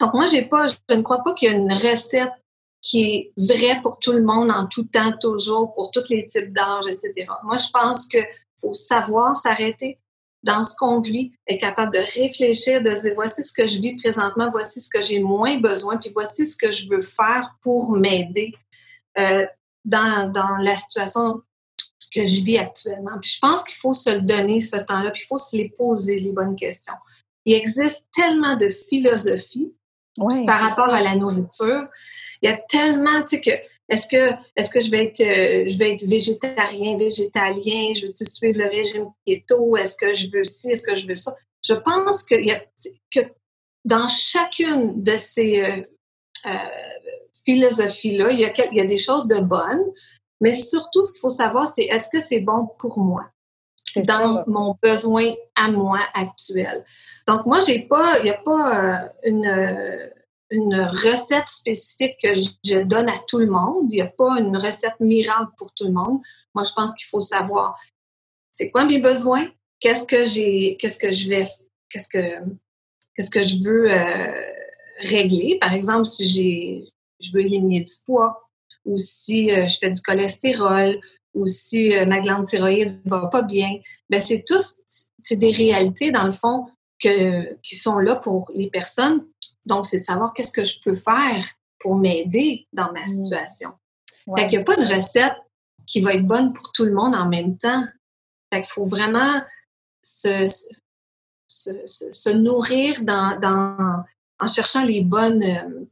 Donc, 0.00 0.14
moi, 0.14 0.26
j'ai 0.28 0.42
pas, 0.42 0.66
je 0.68 0.94
ne 0.94 1.02
crois 1.02 1.22
pas 1.22 1.34
qu'il 1.34 1.50
y 1.50 1.52
a 1.52 1.56
une 1.56 1.72
recette 1.72 2.32
qui 2.80 3.02
est 3.02 3.32
vraie 3.36 3.80
pour 3.82 3.98
tout 3.98 4.12
le 4.12 4.22
monde 4.22 4.50
en 4.52 4.66
tout 4.68 4.84
temps, 4.84 5.12
toujours, 5.20 5.74
pour 5.74 5.90
tous 5.90 6.08
les 6.08 6.24
types 6.24 6.52
d'âge, 6.52 6.86
etc. 6.86 7.26
Moi, 7.42 7.56
je 7.56 7.68
pense 7.72 8.06
qu'il 8.06 8.26
faut 8.60 8.74
savoir 8.74 9.34
s'arrêter 9.34 9.98
dans 10.44 10.62
ce 10.62 10.76
qu'on 10.76 11.00
vit, 11.00 11.32
être 11.48 11.60
capable 11.60 11.92
de 11.92 11.98
réfléchir, 11.98 12.80
de 12.80 12.90
dire 12.90 13.12
voici 13.16 13.42
ce 13.42 13.52
que 13.52 13.66
je 13.66 13.80
vis 13.80 13.96
présentement, 13.96 14.48
voici 14.50 14.80
ce 14.80 14.88
que 14.88 15.00
j'ai 15.00 15.18
moins 15.18 15.58
besoin, 15.58 15.96
puis 15.96 16.12
voici 16.14 16.46
ce 16.46 16.56
que 16.56 16.70
je 16.70 16.88
veux 16.88 17.00
faire 17.00 17.56
pour 17.60 17.90
m'aider 17.90 18.54
euh, 19.18 19.44
dans, 19.84 20.30
dans 20.30 20.56
la 20.58 20.76
situation 20.76 21.42
que 22.20 22.26
je 22.26 22.42
vis 22.42 22.58
actuellement. 22.58 23.18
Puis 23.20 23.32
je 23.32 23.38
pense 23.38 23.62
qu'il 23.64 23.76
faut 23.76 23.92
se 23.92 24.10
le 24.10 24.22
donner 24.22 24.60
ce 24.60 24.76
temps-là, 24.76 25.10
puis 25.10 25.22
il 25.24 25.26
faut 25.26 25.38
se 25.38 25.56
les 25.56 25.68
poser 25.68 26.18
les 26.18 26.32
bonnes 26.32 26.56
questions. 26.56 26.94
Il 27.44 27.54
existe 27.54 28.06
tellement 28.14 28.56
de 28.56 28.68
philosophie 28.70 29.72
par 30.46 30.60
rapport 30.60 30.92
à 30.92 31.02
la 31.02 31.14
nourriture. 31.14 31.86
Il 32.42 32.50
y 32.50 32.52
a 32.52 32.56
tellement, 32.56 33.22
tu 33.22 33.36
sais, 33.36 33.40
que 33.40 33.50
est-ce 33.88 34.08
que, 34.08 34.32
est-ce 34.56 34.70
que 34.70 34.80
je 34.80 34.90
vais 34.90 35.04
être, 35.04 35.20
euh, 35.20 35.64
je 35.68 35.78
vais 35.78 35.92
être 35.92 36.04
végétarien, 36.06 36.96
végétalien, 36.96 37.92
je 37.94 38.06
veux 38.06 38.12
suivre 38.14 38.58
le 38.58 38.68
régime 38.68 39.06
keto, 39.24 39.76
est-ce 39.76 39.96
que 39.96 40.12
je 40.12 40.28
veux 40.28 40.44
ci, 40.44 40.70
est-ce 40.70 40.82
que 40.82 40.94
je 40.94 41.06
veux 41.06 41.14
ça? 41.14 41.36
Je 41.62 41.74
pense 41.74 42.24
que, 42.24 42.34
y 42.34 42.50
a, 42.50 42.60
que 43.10 43.20
dans 43.84 44.08
chacune 44.08 45.02
de 45.02 45.16
ces 45.16 45.60
euh, 45.60 45.82
euh, 46.46 46.50
philosophies-là, 47.44 48.32
il 48.32 48.40
y, 48.40 48.44
a, 48.44 48.52
il 48.72 48.76
y 48.76 48.80
a 48.80 48.86
des 48.86 48.96
choses 48.96 49.28
de 49.28 49.38
bonnes, 49.38 49.84
mais 50.40 50.52
surtout, 50.52 51.04
ce 51.04 51.12
qu'il 51.12 51.20
faut 51.20 51.30
savoir, 51.30 51.66
c'est 51.66 51.84
est-ce 51.84 52.08
que 52.08 52.20
c'est 52.20 52.40
bon 52.40 52.68
pour 52.78 52.98
moi? 52.98 53.24
Dans 53.96 54.44
mon 54.46 54.76
besoin 54.82 55.32
à 55.54 55.70
moi 55.70 56.00
actuel. 56.12 56.84
Donc, 57.26 57.46
moi, 57.46 57.60
j'ai 57.66 57.80
pas, 57.80 58.18
il 58.18 58.24
n'y 58.24 58.30
a 58.30 58.34
pas 58.34 59.04
euh, 59.04 59.08
une, 59.24 60.10
une 60.50 60.82
recette 60.82 61.48
spécifique 61.48 62.16
que 62.22 62.34
je, 62.34 62.82
donne 62.82 63.08
à 63.08 63.18
tout 63.26 63.38
le 63.38 63.46
monde. 63.46 63.86
Il 63.90 63.96
n'y 63.96 64.02
a 64.02 64.06
pas 64.06 64.38
une 64.38 64.56
recette 64.56 65.00
miracle 65.00 65.50
pour 65.56 65.72
tout 65.72 65.86
le 65.86 65.92
monde. 65.92 66.20
Moi, 66.54 66.64
je 66.64 66.72
pense 66.74 66.94
qu'il 66.94 67.06
faut 67.06 67.20
savoir 67.20 67.78
c'est 68.52 68.70
quoi 68.70 68.86
mes 68.86 68.98
besoins, 68.98 69.48
qu'est-ce 69.80 70.06
que 70.06 70.24
j'ai, 70.24 70.78
qu'est-ce 70.78 70.96
que 70.96 71.10
je 71.10 71.28
vais, 71.28 71.46
qu'est-ce 71.90 72.08
que, 72.08 72.42
qu'est-ce 73.14 73.28
que 73.28 73.42
je 73.42 73.62
veux 73.62 73.90
euh, 73.90 74.42
régler? 75.00 75.58
Par 75.60 75.74
exemple, 75.74 76.06
si 76.06 76.26
j'ai, 76.26 76.84
je 77.20 77.32
veux 77.32 77.40
éliminer 77.40 77.80
du 77.80 77.92
poids, 78.06 78.45
ou 78.86 78.96
si 78.96 79.52
euh, 79.52 79.66
je 79.66 79.78
fais 79.78 79.90
du 79.90 80.00
cholestérol, 80.00 80.98
ou 81.34 81.44
si 81.44 81.94
euh, 81.94 82.06
ma 82.06 82.20
glande 82.20 82.46
thyroïde 82.46 82.98
va 83.04 83.26
pas 83.26 83.42
bien. 83.42 83.78
Ben 84.08 84.20
c'est 84.20 84.42
tous, 84.46 84.80
c'est 85.20 85.36
des 85.36 85.50
réalités 85.50 86.10
dans 86.10 86.24
le 86.24 86.32
fond 86.32 86.66
que, 86.98 87.54
qui 87.60 87.76
sont 87.76 87.98
là 87.98 88.16
pour 88.16 88.50
les 88.54 88.70
personnes. 88.70 89.26
Donc, 89.66 89.84
c'est 89.84 89.98
de 89.98 90.04
savoir 90.04 90.32
qu'est-ce 90.32 90.52
que 90.52 90.64
je 90.64 90.80
peux 90.80 90.94
faire 90.94 91.44
pour 91.78 91.96
m'aider 91.96 92.66
dans 92.72 92.90
ma 92.92 93.02
mmh. 93.02 93.06
situation. 93.06 93.70
Fait 94.36 94.48
qu'il 94.48 94.58
n'y 94.58 94.62
a 94.62 94.64
pas 94.64 94.76
de 94.76 94.94
recette 94.94 95.36
qui 95.86 96.00
va 96.00 96.14
être 96.14 96.26
bonne 96.26 96.52
pour 96.52 96.72
tout 96.72 96.84
le 96.84 96.92
monde 96.92 97.14
en 97.14 97.28
même 97.28 97.56
temps. 97.58 97.84
Fait 98.52 98.62
qu'il 98.62 98.70
faut 98.70 98.86
vraiment 98.86 99.40
se, 100.02 100.48
se, 101.46 101.70
se, 101.86 102.30
nourrir 102.30 103.02
dans, 103.02 103.38
dans, 103.38 104.04
en 104.40 104.48
cherchant 104.48 104.84
les 104.84 105.02
bonnes, 105.02 105.42
euh, 105.42 105.84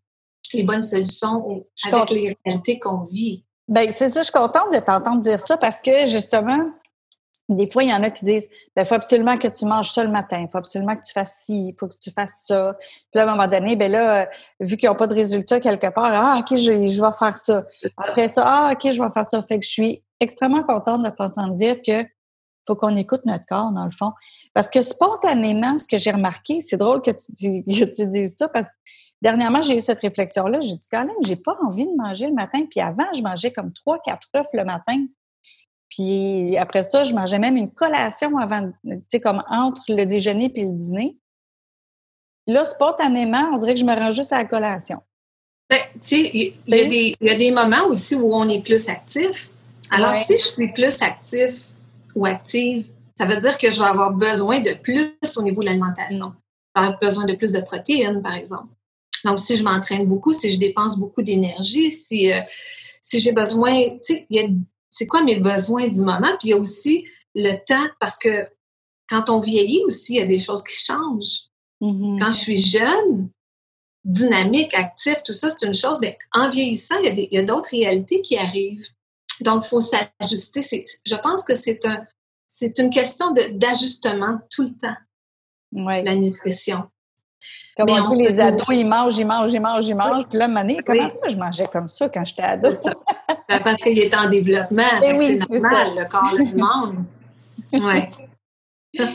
les 0.54 0.64
bonnes 0.64 0.82
solutions 0.82 1.64
avec 1.84 2.10
les 2.10 2.36
réalités 2.44 2.78
qu'on 2.78 3.04
vit. 3.04 3.44
Bien, 3.68 3.90
c'est 3.92 4.08
ça, 4.08 4.20
je 4.20 4.24
suis 4.24 4.32
contente 4.32 4.72
de 4.72 4.78
t'entendre 4.78 5.22
dire 5.22 5.40
ça 5.40 5.56
parce 5.56 5.80
que 5.80 6.06
justement, 6.06 6.70
des 7.48 7.66
fois, 7.66 7.82
il 7.82 7.90
y 7.90 7.92
en 7.92 8.02
a 8.02 8.10
qui 8.10 8.24
disent 8.24 8.44
il 8.44 8.72
ben, 8.76 8.84
faut 8.84 8.94
absolument 8.94 9.38
que 9.38 9.48
tu 9.48 9.64
manges 9.66 9.90
ça 9.90 10.02
le 10.04 10.10
matin, 10.10 10.40
il 10.40 10.48
faut 10.50 10.58
absolument 10.58 10.96
que 10.96 11.04
tu 11.04 11.12
fasses 11.12 11.42
ci, 11.44 11.68
il 11.68 11.74
faut 11.78 11.88
que 11.88 11.96
tu 12.00 12.10
fasses 12.10 12.44
ça. 12.46 12.76
Puis 13.10 13.20
à 13.20 13.24
un 13.24 13.26
moment 13.26 13.48
donné, 13.48 13.76
ben 13.76 13.90
là, 13.90 14.22
euh, 14.22 14.26
vu 14.60 14.76
qu'ils 14.76 14.88
n'ont 14.88 14.94
pas 14.94 15.06
de 15.06 15.14
résultat 15.14 15.60
quelque 15.60 15.88
part, 15.88 16.04
ah, 16.06 16.38
OK, 16.40 16.56
je, 16.56 16.88
je 16.88 17.02
vais 17.02 17.12
faire 17.18 17.36
ça. 17.36 17.64
Après 17.96 18.28
ça, 18.28 18.42
ah, 18.46 18.72
OK, 18.72 18.90
je 18.90 19.02
vais 19.02 19.10
faire 19.10 19.26
ça. 19.26 19.42
Fait 19.42 19.58
que 19.58 19.64
je 19.64 19.70
suis 19.70 20.02
extrêmement 20.20 20.62
contente 20.62 21.02
de 21.02 21.10
t'entendre 21.10 21.54
dire 21.54 21.76
que 21.86 22.04
faut 22.66 22.76
qu'on 22.76 22.96
écoute 22.96 23.22
notre 23.26 23.44
corps, 23.46 23.70
dans 23.72 23.84
le 23.84 23.90
fond. 23.90 24.12
Parce 24.54 24.70
que 24.70 24.82
spontanément, 24.82 25.78
ce 25.78 25.86
que 25.86 25.98
j'ai 25.98 26.10
remarqué, 26.10 26.60
c'est 26.60 26.76
drôle 26.76 27.02
que 27.02 27.10
tu, 27.10 27.62
que 27.62 27.84
tu 27.84 28.06
dises 28.06 28.36
ça, 28.36 28.48
parce 28.48 28.66
que 28.66 28.72
dernièrement, 29.24 29.62
j'ai 29.62 29.76
eu 29.76 29.80
cette 29.80 30.00
réflexion-là. 30.00 30.60
J'ai 30.60 30.76
dit, 30.76 30.86
quand 30.90 31.04
même, 31.04 31.16
j'ai 31.22 31.36
pas 31.36 31.56
envie 31.66 31.86
de 31.86 31.96
manger 31.96 32.26
le 32.26 32.34
matin. 32.34 32.60
Puis 32.70 32.80
avant, 32.80 33.06
je 33.16 33.22
mangeais 33.22 33.52
comme 33.52 33.72
trois, 33.72 33.98
quatre 33.98 34.28
œufs 34.36 34.46
le 34.52 34.64
matin. 34.64 35.06
Puis 35.88 36.56
après 36.58 36.84
ça, 36.84 37.04
je 37.04 37.14
mangeais 37.14 37.38
même 37.38 37.56
une 37.56 37.70
collation 37.70 38.36
avant, 38.36 38.70
tu 38.84 39.00
sais, 39.08 39.20
comme 39.20 39.42
entre 39.48 39.82
le 39.88 40.04
déjeuner 40.04 40.50
puis 40.50 40.64
le 40.64 40.72
dîner. 40.72 41.16
Là, 42.46 42.64
spontanément, 42.64 43.50
on 43.54 43.56
dirait 43.56 43.74
que 43.74 43.80
je 43.80 43.86
me 43.86 43.94
rends 43.94 44.12
juste 44.12 44.32
à 44.32 44.38
la 44.38 44.44
collation. 44.44 44.98
Ben, 45.70 45.80
tu 45.94 46.00
sais, 46.02 46.30
il 46.34 47.16
y, 47.20 47.30
a 47.30 47.36
des 47.36 47.50
moments 47.50 47.86
aussi 47.86 48.16
où 48.16 48.34
on 48.34 48.46
est 48.48 48.62
plus 48.62 48.88
actif. 48.90 49.48
Alors, 49.90 50.12
si 50.12 50.34
je 50.34 50.44
suis 50.48 50.72
plus 50.72 51.00
actif 51.00 51.68
ou 52.14 52.26
active, 52.26 52.90
ça 53.14 53.24
veut 53.24 53.38
dire 53.38 53.56
que 53.56 53.70
je 53.70 53.80
vais 53.80 53.86
avoir 53.86 54.10
besoin 54.12 54.60
de 54.60 54.74
plus 54.74 55.16
au 55.38 55.42
niveau 55.42 55.62
de 55.62 55.66
l'alimentation. 55.66 56.28
Mm. 56.28 56.36
Je 56.76 56.80
vais 56.80 56.86
avoir 56.86 57.00
besoin 57.00 57.24
de 57.24 57.34
plus 57.34 57.52
de 57.52 57.60
protéines, 57.60 58.20
par 58.20 58.34
exemple. 58.34 58.68
Donc, 59.24 59.38
si 59.40 59.56
je 59.56 59.64
m'entraîne 59.64 60.06
beaucoup, 60.06 60.32
si 60.32 60.52
je 60.52 60.58
dépense 60.58 60.98
beaucoup 60.98 61.22
d'énergie, 61.22 61.90
si, 61.90 62.32
euh, 62.32 62.40
si 63.00 63.20
j'ai 63.20 63.32
besoin, 63.32 63.72
tu 64.04 64.26
sais, 64.28 64.28
c'est 64.90 65.06
quoi 65.06 65.22
mes 65.22 65.36
besoins 65.36 65.88
du 65.88 66.00
moment? 66.00 66.36
Puis 66.38 66.48
il 66.48 66.50
y 66.50 66.52
a 66.52 66.58
aussi 66.58 67.04
le 67.34 67.54
temps, 67.66 67.88
parce 68.00 68.18
que 68.18 68.46
quand 69.08 69.30
on 69.30 69.38
vieillit 69.38 69.82
aussi, 69.86 70.14
il 70.14 70.18
y 70.18 70.22
a 70.22 70.26
des 70.26 70.38
choses 70.38 70.62
qui 70.62 70.76
changent. 70.76 71.48
Mm-hmm. 71.80 72.18
Quand 72.18 72.32
je 72.32 72.38
suis 72.38 72.56
jeune, 72.58 73.30
dynamique, 74.04 74.74
actif, 74.74 75.22
tout 75.24 75.32
ça, 75.32 75.48
c'est 75.50 75.66
une 75.66 75.74
chose, 75.74 75.98
mais 76.00 76.18
en 76.32 76.50
vieillissant, 76.50 76.96
il 77.02 77.28
y 77.30 77.38
a 77.38 77.42
d'autres 77.42 77.70
réalités 77.70 78.20
qui 78.22 78.36
arrivent. 78.36 78.86
Donc, 79.40 79.64
il 79.64 79.68
faut 79.68 79.80
s'ajuster. 79.80 80.60
Je 81.04 81.16
pense 81.16 81.42
que 81.42 81.54
c'est 81.54 81.84
un, 81.86 82.04
c'est 82.46 82.78
une 82.78 82.90
question 82.90 83.32
d'ajustement 83.32 84.38
tout 84.50 84.62
le 84.62 84.78
temps, 84.78 84.96
la 85.72 86.14
nutrition. 86.14 86.84
Comme 87.76 87.90
on 87.90 88.08
dit, 88.08 88.22
les 88.22 88.40
ados, 88.40 88.66
ils 88.70 88.86
mangent, 88.86 89.18
ils 89.18 89.26
mangent, 89.26 89.52
ils 89.52 89.60
mangent, 89.60 89.88
ils 89.88 89.96
mangent. 89.96 90.26
Puis 90.28 90.38
là, 90.38 90.46
mané, 90.46 90.78
comment 90.84 91.08
ça, 91.08 91.28
je 91.28 91.36
mangeais 91.36 91.66
comme 91.66 91.88
ça 91.88 92.08
quand 92.08 92.24
j'étais 92.24 92.42
ado? 92.42 92.68
Ben, 93.48 93.60
parce 93.62 93.76
qu'il 93.78 93.98
est 93.98 94.14
en 94.14 94.28
développement. 94.28 94.82
Eh 95.02 95.18
c'est 95.18 95.38
normal, 95.38 95.88
le 95.96 96.08
corps 96.08 96.34
le 96.36 96.44
demande. 96.52 97.04
Oui. 97.82 98.00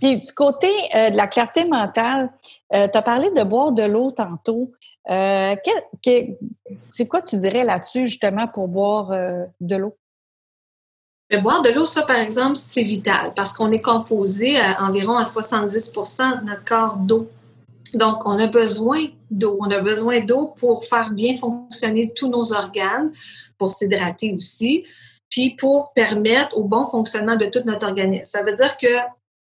Puis 0.00 0.16
du 0.16 0.32
côté 0.32 0.70
euh, 0.94 1.10
de 1.10 1.16
la 1.16 1.26
clarté 1.26 1.64
mentale, 1.64 2.30
euh, 2.72 2.88
tu 2.88 2.96
as 2.96 3.02
parlé 3.02 3.30
de 3.30 3.42
boire 3.42 3.72
de 3.72 3.82
l'eau 3.82 4.10
tantôt. 4.10 4.72
Euh, 5.08 5.54
c'est 6.90 7.06
quoi 7.06 7.22
tu 7.22 7.36
dirais 7.38 7.64
là-dessus 7.64 8.06
justement 8.06 8.46
pour 8.48 8.68
boire 8.68 9.10
de 9.60 9.76
l'eau? 9.76 9.96
boire 11.42 11.62
de 11.62 11.70
l'eau, 11.70 11.84
ça 11.84 12.02
par 12.02 12.16
exemple, 12.16 12.56
c'est 12.56 12.82
vital 12.82 13.32
parce 13.34 13.52
qu'on 13.52 13.72
est 13.72 13.80
composé 13.80 14.58
à 14.58 14.84
environ 14.84 15.16
à 15.16 15.24
70 15.24 15.92
de 15.92 16.46
notre 16.46 16.64
corps 16.64 16.96
d'eau. 16.96 17.28
Donc, 17.96 18.26
on 18.26 18.38
a 18.38 18.46
besoin 18.46 18.98
d'eau. 19.30 19.56
On 19.60 19.70
a 19.70 19.80
besoin 19.80 20.20
d'eau 20.20 20.54
pour 20.58 20.84
faire 20.84 21.10
bien 21.10 21.36
fonctionner 21.36 22.12
tous 22.14 22.28
nos 22.28 22.52
organes, 22.52 23.12
pour 23.58 23.70
s'hydrater 23.70 24.34
aussi, 24.34 24.84
puis 25.30 25.56
pour 25.56 25.92
permettre 25.92 26.56
au 26.56 26.64
bon 26.64 26.86
fonctionnement 26.86 27.36
de 27.36 27.46
tout 27.46 27.62
notre 27.64 27.86
organisme. 27.86 28.24
Ça 28.24 28.42
veut 28.42 28.54
dire 28.54 28.76
que 28.76 28.86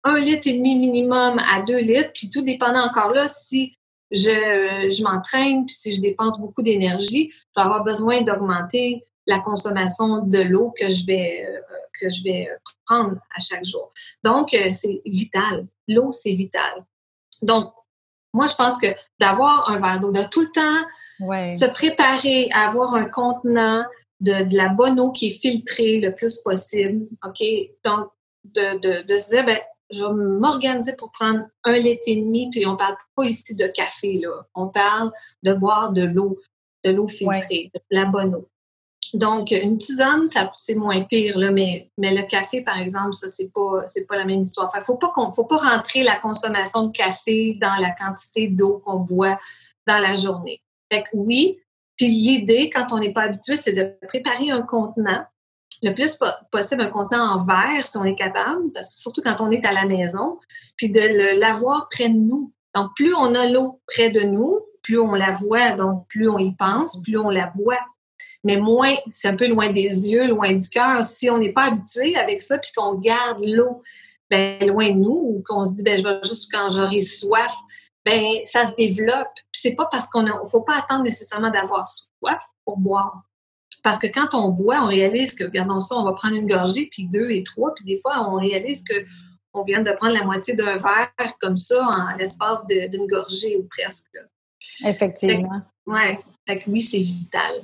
un 0.04 0.18
litre 0.18 0.46
et 0.48 0.52
demi 0.52 0.76
minimum 0.76 1.38
à 1.38 1.62
deux 1.62 1.78
litres, 1.78 2.10
puis 2.14 2.30
tout 2.30 2.42
dépendant 2.42 2.84
encore 2.84 3.10
là, 3.10 3.26
si 3.26 3.74
je, 4.10 4.90
je 4.90 5.02
m'entraîne, 5.02 5.66
puis 5.66 5.74
si 5.74 5.94
je 5.94 6.00
dépense 6.00 6.40
beaucoup 6.40 6.62
d'énergie, 6.62 7.30
je 7.32 7.60
vais 7.60 7.64
avoir 7.64 7.82
besoin 7.82 8.22
d'augmenter 8.22 9.04
la 9.26 9.40
consommation 9.40 10.18
de 10.18 10.38
l'eau 10.40 10.74
que 10.78 10.88
je 10.90 11.06
vais 11.06 11.46
euh, 11.48 11.60
que 12.00 12.08
je 12.08 12.22
vais 12.24 12.48
prendre 12.86 13.16
à 13.34 13.40
chaque 13.40 13.64
jour. 13.64 13.90
Donc, 14.22 14.52
euh, 14.52 14.70
c'est 14.72 15.00
vital. 15.06 15.66
L'eau, 15.88 16.10
c'est 16.10 16.34
vital. 16.34 16.84
Donc, 17.42 17.72
moi, 18.34 18.46
je 18.46 18.54
pense 18.54 18.76
que 18.78 18.88
d'avoir 19.20 19.70
un 19.70 19.78
verre 19.80 20.00
d'eau, 20.00 20.12
de 20.12 20.22
tout 20.28 20.42
le 20.42 20.48
temps 20.48 21.52
se 21.52 21.66
préparer 21.66 22.50
à 22.52 22.68
avoir 22.68 22.94
un 22.94 23.06
contenant 23.06 23.84
de, 24.20 24.44
de, 24.44 24.56
la 24.56 24.68
bonne 24.68 24.98
eau 25.00 25.12
qui 25.12 25.28
est 25.28 25.38
filtrée 25.40 26.00
le 26.00 26.14
plus 26.14 26.38
possible, 26.38 27.06
OK? 27.24 27.42
Donc, 27.84 28.08
de, 28.44 28.78
de, 28.78 29.06
de 29.06 29.16
se 29.16 29.30
dire, 29.30 29.46
ben, 29.46 29.58
je 29.90 30.04
vais 30.04 30.12
m'organiser 30.12 30.96
pour 30.96 31.10
prendre 31.12 31.44
un 31.62 31.74
litre 31.74 32.02
et 32.06 32.16
demi, 32.16 32.50
puis 32.50 32.66
on 32.66 32.76
parle 32.76 32.96
pas 33.14 33.24
ici 33.24 33.54
de 33.54 33.66
café, 33.68 34.18
là. 34.18 34.46
On 34.54 34.68
parle 34.68 35.12
de 35.42 35.54
boire 35.54 35.92
de 35.92 36.02
l'eau, 36.02 36.38
de 36.84 36.90
l'eau 36.90 37.06
filtrée, 37.06 37.70
de 37.74 37.80
la 37.90 38.06
bonne 38.06 38.34
eau. 38.34 38.48
Donc, 39.12 39.50
une 39.50 39.78
tisane, 39.78 40.26
c'est 40.56 40.74
moins 40.74 41.02
pire, 41.02 41.38
là, 41.38 41.50
mais, 41.50 41.90
le 41.98 42.26
café, 42.26 42.62
par 42.62 42.78
exemple, 42.78 43.12
ça, 43.12 43.28
c'est 43.28 43.52
pas, 43.52 43.84
pas 44.08 44.16
la 44.16 44.24
même 44.24 44.40
histoire. 44.40 44.72
Fait 44.72 44.84
faut 44.84 44.96
pas 44.96 45.12
faut 45.34 45.44
pas 45.44 45.56
rentrer 45.56 46.02
la 46.02 46.16
consommation 46.16 46.86
de 46.86 46.92
café 46.92 47.56
dans 47.60 47.76
la 47.76 47.90
quantité 47.90 48.48
d'eau 48.48 48.82
qu'on 48.84 49.00
boit 49.00 49.38
dans 49.86 49.98
la 49.98 50.16
journée. 50.16 50.62
Fait 50.90 51.02
que 51.02 51.08
oui, 51.14 51.58
puis 51.96 52.08
l'idée, 52.08 52.70
quand 52.70 52.86
on 52.92 52.98
n'est 52.98 53.12
pas 53.12 53.22
habitué, 53.22 53.56
c'est 53.56 53.72
de 53.72 53.94
préparer 54.06 54.50
un 54.50 54.62
contenant 54.62 55.24
le 55.82 55.92
plus 55.92 56.18
possible 56.50 56.82
un 56.82 56.88
contenant 56.88 57.36
en 57.36 57.44
verre 57.44 57.84
si 57.84 57.96
on 57.98 58.04
est 58.04 58.14
capable, 58.14 58.70
surtout 58.82 59.20
quand 59.22 59.40
on 59.40 59.50
est 59.50 59.66
à 59.66 59.72
la 59.72 59.84
maison, 59.84 60.38
puis 60.76 60.90
de 60.90 61.38
l'avoir 61.38 61.88
près 61.90 62.08
de 62.08 62.16
nous. 62.16 62.52
Donc, 62.74 62.90
plus 62.96 63.14
on 63.14 63.34
a 63.34 63.48
l'eau 63.48 63.80
près 63.86 64.10
de 64.10 64.20
nous, 64.20 64.60
plus 64.82 64.98
on 64.98 65.12
la 65.12 65.32
voit, 65.32 65.72
donc 65.72 66.06
plus 66.08 66.28
on 66.28 66.38
y 66.38 66.54
pense, 66.54 67.02
plus 67.02 67.18
on 67.18 67.28
la 67.28 67.52
boit. 67.54 67.80
Mais 68.44 68.56
moins, 68.56 68.94
c'est 69.08 69.28
un 69.28 69.36
peu 69.36 69.48
loin 69.48 69.72
des 69.72 70.12
yeux, 70.12 70.26
loin 70.26 70.52
du 70.52 70.68
cœur. 70.68 71.02
Si 71.02 71.30
on 71.30 71.38
n'est 71.38 71.52
pas 71.52 71.72
habitué 71.72 72.14
avec 72.16 72.40
ça, 72.40 72.58
puis 72.58 72.70
qu'on 72.76 72.94
garde 72.94 73.42
l'eau 73.42 73.82
ben, 74.30 74.58
loin 74.66 74.90
de 74.90 74.98
nous, 74.98 75.20
ou 75.36 75.42
qu'on 75.46 75.64
se 75.64 75.74
dit, 75.74 75.82
ben, 75.82 75.98
je 75.98 76.02
vais 76.02 76.18
juste 76.22 76.52
quand 76.52 76.70
j'aurai 76.70 77.00
soif, 77.00 77.54
ben, 78.04 78.22
ça 78.44 78.66
se 78.66 78.74
développe. 78.74 79.32
Puis 79.50 79.62
c'est 79.62 79.74
pas 79.74 79.88
parce 79.90 80.08
qu'on 80.08 80.22
ne 80.22 80.30
faut 80.46 80.60
pas 80.60 80.78
attendre 80.78 81.02
nécessairement 81.02 81.50
d'avoir 81.50 81.86
soif 81.86 82.40
pour 82.64 82.78
boire. 82.78 83.22
Parce 83.82 83.98
que 83.98 84.06
quand 84.06 84.34
on 84.34 84.48
boit, 84.48 84.82
on 84.82 84.88
réalise 84.88 85.34
que, 85.34 85.44
regardons 85.44 85.80
ça, 85.80 85.96
on 85.96 86.04
va 86.04 86.12
prendre 86.12 86.36
une 86.36 86.46
gorgée, 86.46 86.88
puis 86.90 87.06
deux 87.06 87.30
et 87.30 87.42
trois, 87.42 87.74
puis 87.74 87.84
des 87.84 88.00
fois, 88.00 88.28
on 88.30 88.36
réalise 88.36 88.82
que 88.82 89.04
on 89.54 89.62
vient 89.62 89.82
de 89.82 89.92
prendre 89.92 90.14
la 90.14 90.24
moitié 90.24 90.54
d'un 90.56 90.76
verre 90.76 91.12
comme 91.40 91.56
ça 91.56 91.86
en 91.86 92.16
l'espace 92.16 92.66
d'une 92.66 93.06
gorgée 93.06 93.56
ou 93.56 93.68
presque. 93.68 94.18
Effectivement. 94.84 95.62
Oui. 95.86 96.18
oui, 96.66 96.82
c'est 96.82 96.98
vital. 96.98 97.62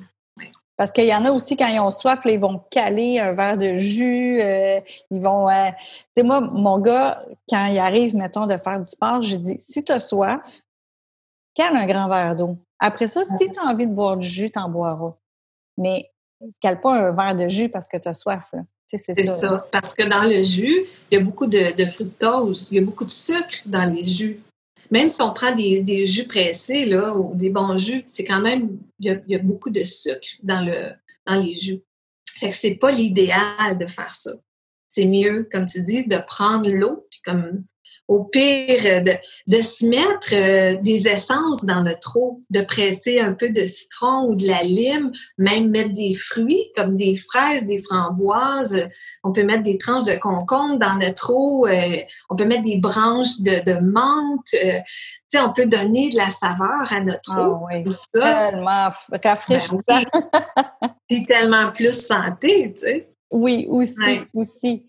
Parce 0.80 0.92
qu'il 0.92 1.04
y 1.04 1.14
en 1.14 1.26
a 1.26 1.30
aussi, 1.30 1.58
quand 1.58 1.66
ils 1.66 1.78
ont 1.78 1.90
soif, 1.90 2.20
ils 2.24 2.40
vont 2.40 2.58
caler 2.70 3.18
un 3.18 3.32
verre 3.32 3.58
de 3.58 3.74
jus. 3.74 4.40
Euh, 4.40 4.80
ils 5.10 5.20
vont. 5.20 5.46
Euh, 5.46 5.68
tu 5.68 5.76
sais, 6.16 6.22
moi, 6.22 6.40
mon 6.40 6.78
gars, 6.78 7.22
quand 7.50 7.66
il 7.66 7.78
arrive, 7.78 8.16
mettons, 8.16 8.46
de 8.46 8.56
faire 8.56 8.78
du 8.78 8.86
sport, 8.86 9.20
je 9.20 9.36
dis 9.36 9.56
si 9.58 9.84
tu 9.84 9.92
as 9.92 10.00
soif, 10.00 10.62
cale 11.52 11.76
un 11.76 11.86
grand 11.86 12.08
verre 12.08 12.34
d'eau. 12.34 12.56
Après 12.78 13.08
ça, 13.08 13.24
si 13.26 13.52
tu 13.52 13.60
as 13.60 13.64
envie 13.64 13.86
de 13.86 13.92
boire 13.92 14.16
du 14.16 14.26
jus, 14.26 14.50
tu 14.50 14.58
en 14.58 14.70
boiras 14.70 15.12
mais 15.76 16.10
cale 16.60 16.80
pas 16.80 16.94
un 16.94 17.12
verre 17.12 17.36
de 17.36 17.50
jus 17.50 17.68
parce 17.68 17.86
que 17.86 17.98
tu 17.98 18.08
as 18.08 18.14
soif. 18.14 18.50
C'est 18.86 19.26
ça. 19.26 19.66
Parce 19.70 19.94
que 19.94 20.08
dans 20.08 20.22
le 20.22 20.42
jus, 20.42 20.86
il 21.10 21.18
y 21.18 21.20
a 21.20 21.22
beaucoup 21.22 21.46
de, 21.46 21.84
fructose, 21.84 22.72
il 22.72 22.76
y 22.76 22.78
a 22.78 22.82
beaucoup 22.82 23.04
de 23.04 23.10
sucre 23.10 23.60
dans 23.66 23.84
les 23.92 24.06
jus. 24.06 24.40
Même 24.90 25.08
si 25.08 25.22
on 25.22 25.32
prend 25.32 25.54
des, 25.54 26.06
jus 26.06 26.26
pressés, 26.26 26.84
là, 26.84 27.14
ou 27.16 27.34
des 27.34 27.50
bons 27.50 27.76
jus, 27.76 28.02
c'est 28.06 28.24
quand 28.24 28.40
même, 28.40 28.78
il 28.98 29.22
y, 29.26 29.34
a, 29.34 29.38
beaucoup 29.38 29.70
de 29.70 29.84
sucre 29.84 30.28
dans, 30.42 30.64
le, 30.64 30.92
dans 31.26 31.40
les 31.40 31.54
jus. 31.54 31.80
Fait 32.38 32.50
que 32.50 32.56
c'est 32.56 32.74
pas 32.74 32.90
l'idéal 32.90 33.78
de 33.78 33.86
faire 33.86 34.14
ça. 34.14 34.32
C'est 34.88 35.06
mieux, 35.06 35.48
comme 35.52 35.66
tu 35.66 35.82
dis, 35.82 36.04
de 36.04 36.18
prendre 36.26 36.68
l'eau, 36.68 37.06
puis 37.10 37.20
comme 37.24 37.64
au 38.10 38.24
pire, 38.24 38.80
euh, 38.86 39.00
de, 39.00 39.12
de 39.46 39.62
se 39.62 39.86
mettre 39.86 40.32
euh, 40.32 40.74
des 40.82 41.06
essences 41.06 41.64
dans 41.64 41.84
notre 41.84 42.16
eau, 42.16 42.42
de 42.50 42.60
presser 42.60 43.20
un 43.20 43.34
peu 43.34 43.50
de 43.50 43.64
citron 43.64 44.24
ou 44.24 44.34
de 44.34 44.48
la 44.48 44.64
lime, 44.64 45.12
même 45.38 45.70
mettre 45.70 45.92
des 45.92 46.12
fruits 46.12 46.72
comme 46.74 46.96
des 46.96 47.14
fraises, 47.14 47.68
des 47.68 47.78
framboises. 47.78 48.88
On 49.22 49.30
peut 49.30 49.44
mettre 49.44 49.62
des 49.62 49.78
tranches 49.78 50.02
de 50.02 50.16
concombre 50.16 50.80
dans 50.80 50.96
notre 50.96 51.30
eau. 51.32 51.68
Euh, 51.68 51.98
on 52.28 52.34
peut 52.34 52.46
mettre 52.46 52.62
des 52.62 52.78
branches 52.78 53.40
de, 53.42 53.62
de 53.64 53.78
menthe. 53.78 54.44
tu 54.46 54.58
sais, 55.28 55.40
on 55.40 55.52
peut 55.52 55.66
donner 55.66 56.10
de 56.10 56.16
la 56.16 56.30
saveur 56.30 56.92
à 56.92 57.00
notre 57.02 57.30
ah 57.32 57.48
eau. 57.48 57.58
oui. 57.70 57.84
Tellement 58.12 58.90
rafraîchissant. 59.22 59.78
Ben 59.86 60.02
Puis 61.08 61.22
tellement 61.22 61.70
plus 61.70 62.06
santé, 62.06 62.74
tu 62.74 62.80
sais. 62.80 63.06
Oui, 63.30 63.68
aussi, 63.70 64.22
aussi. 64.34 64.84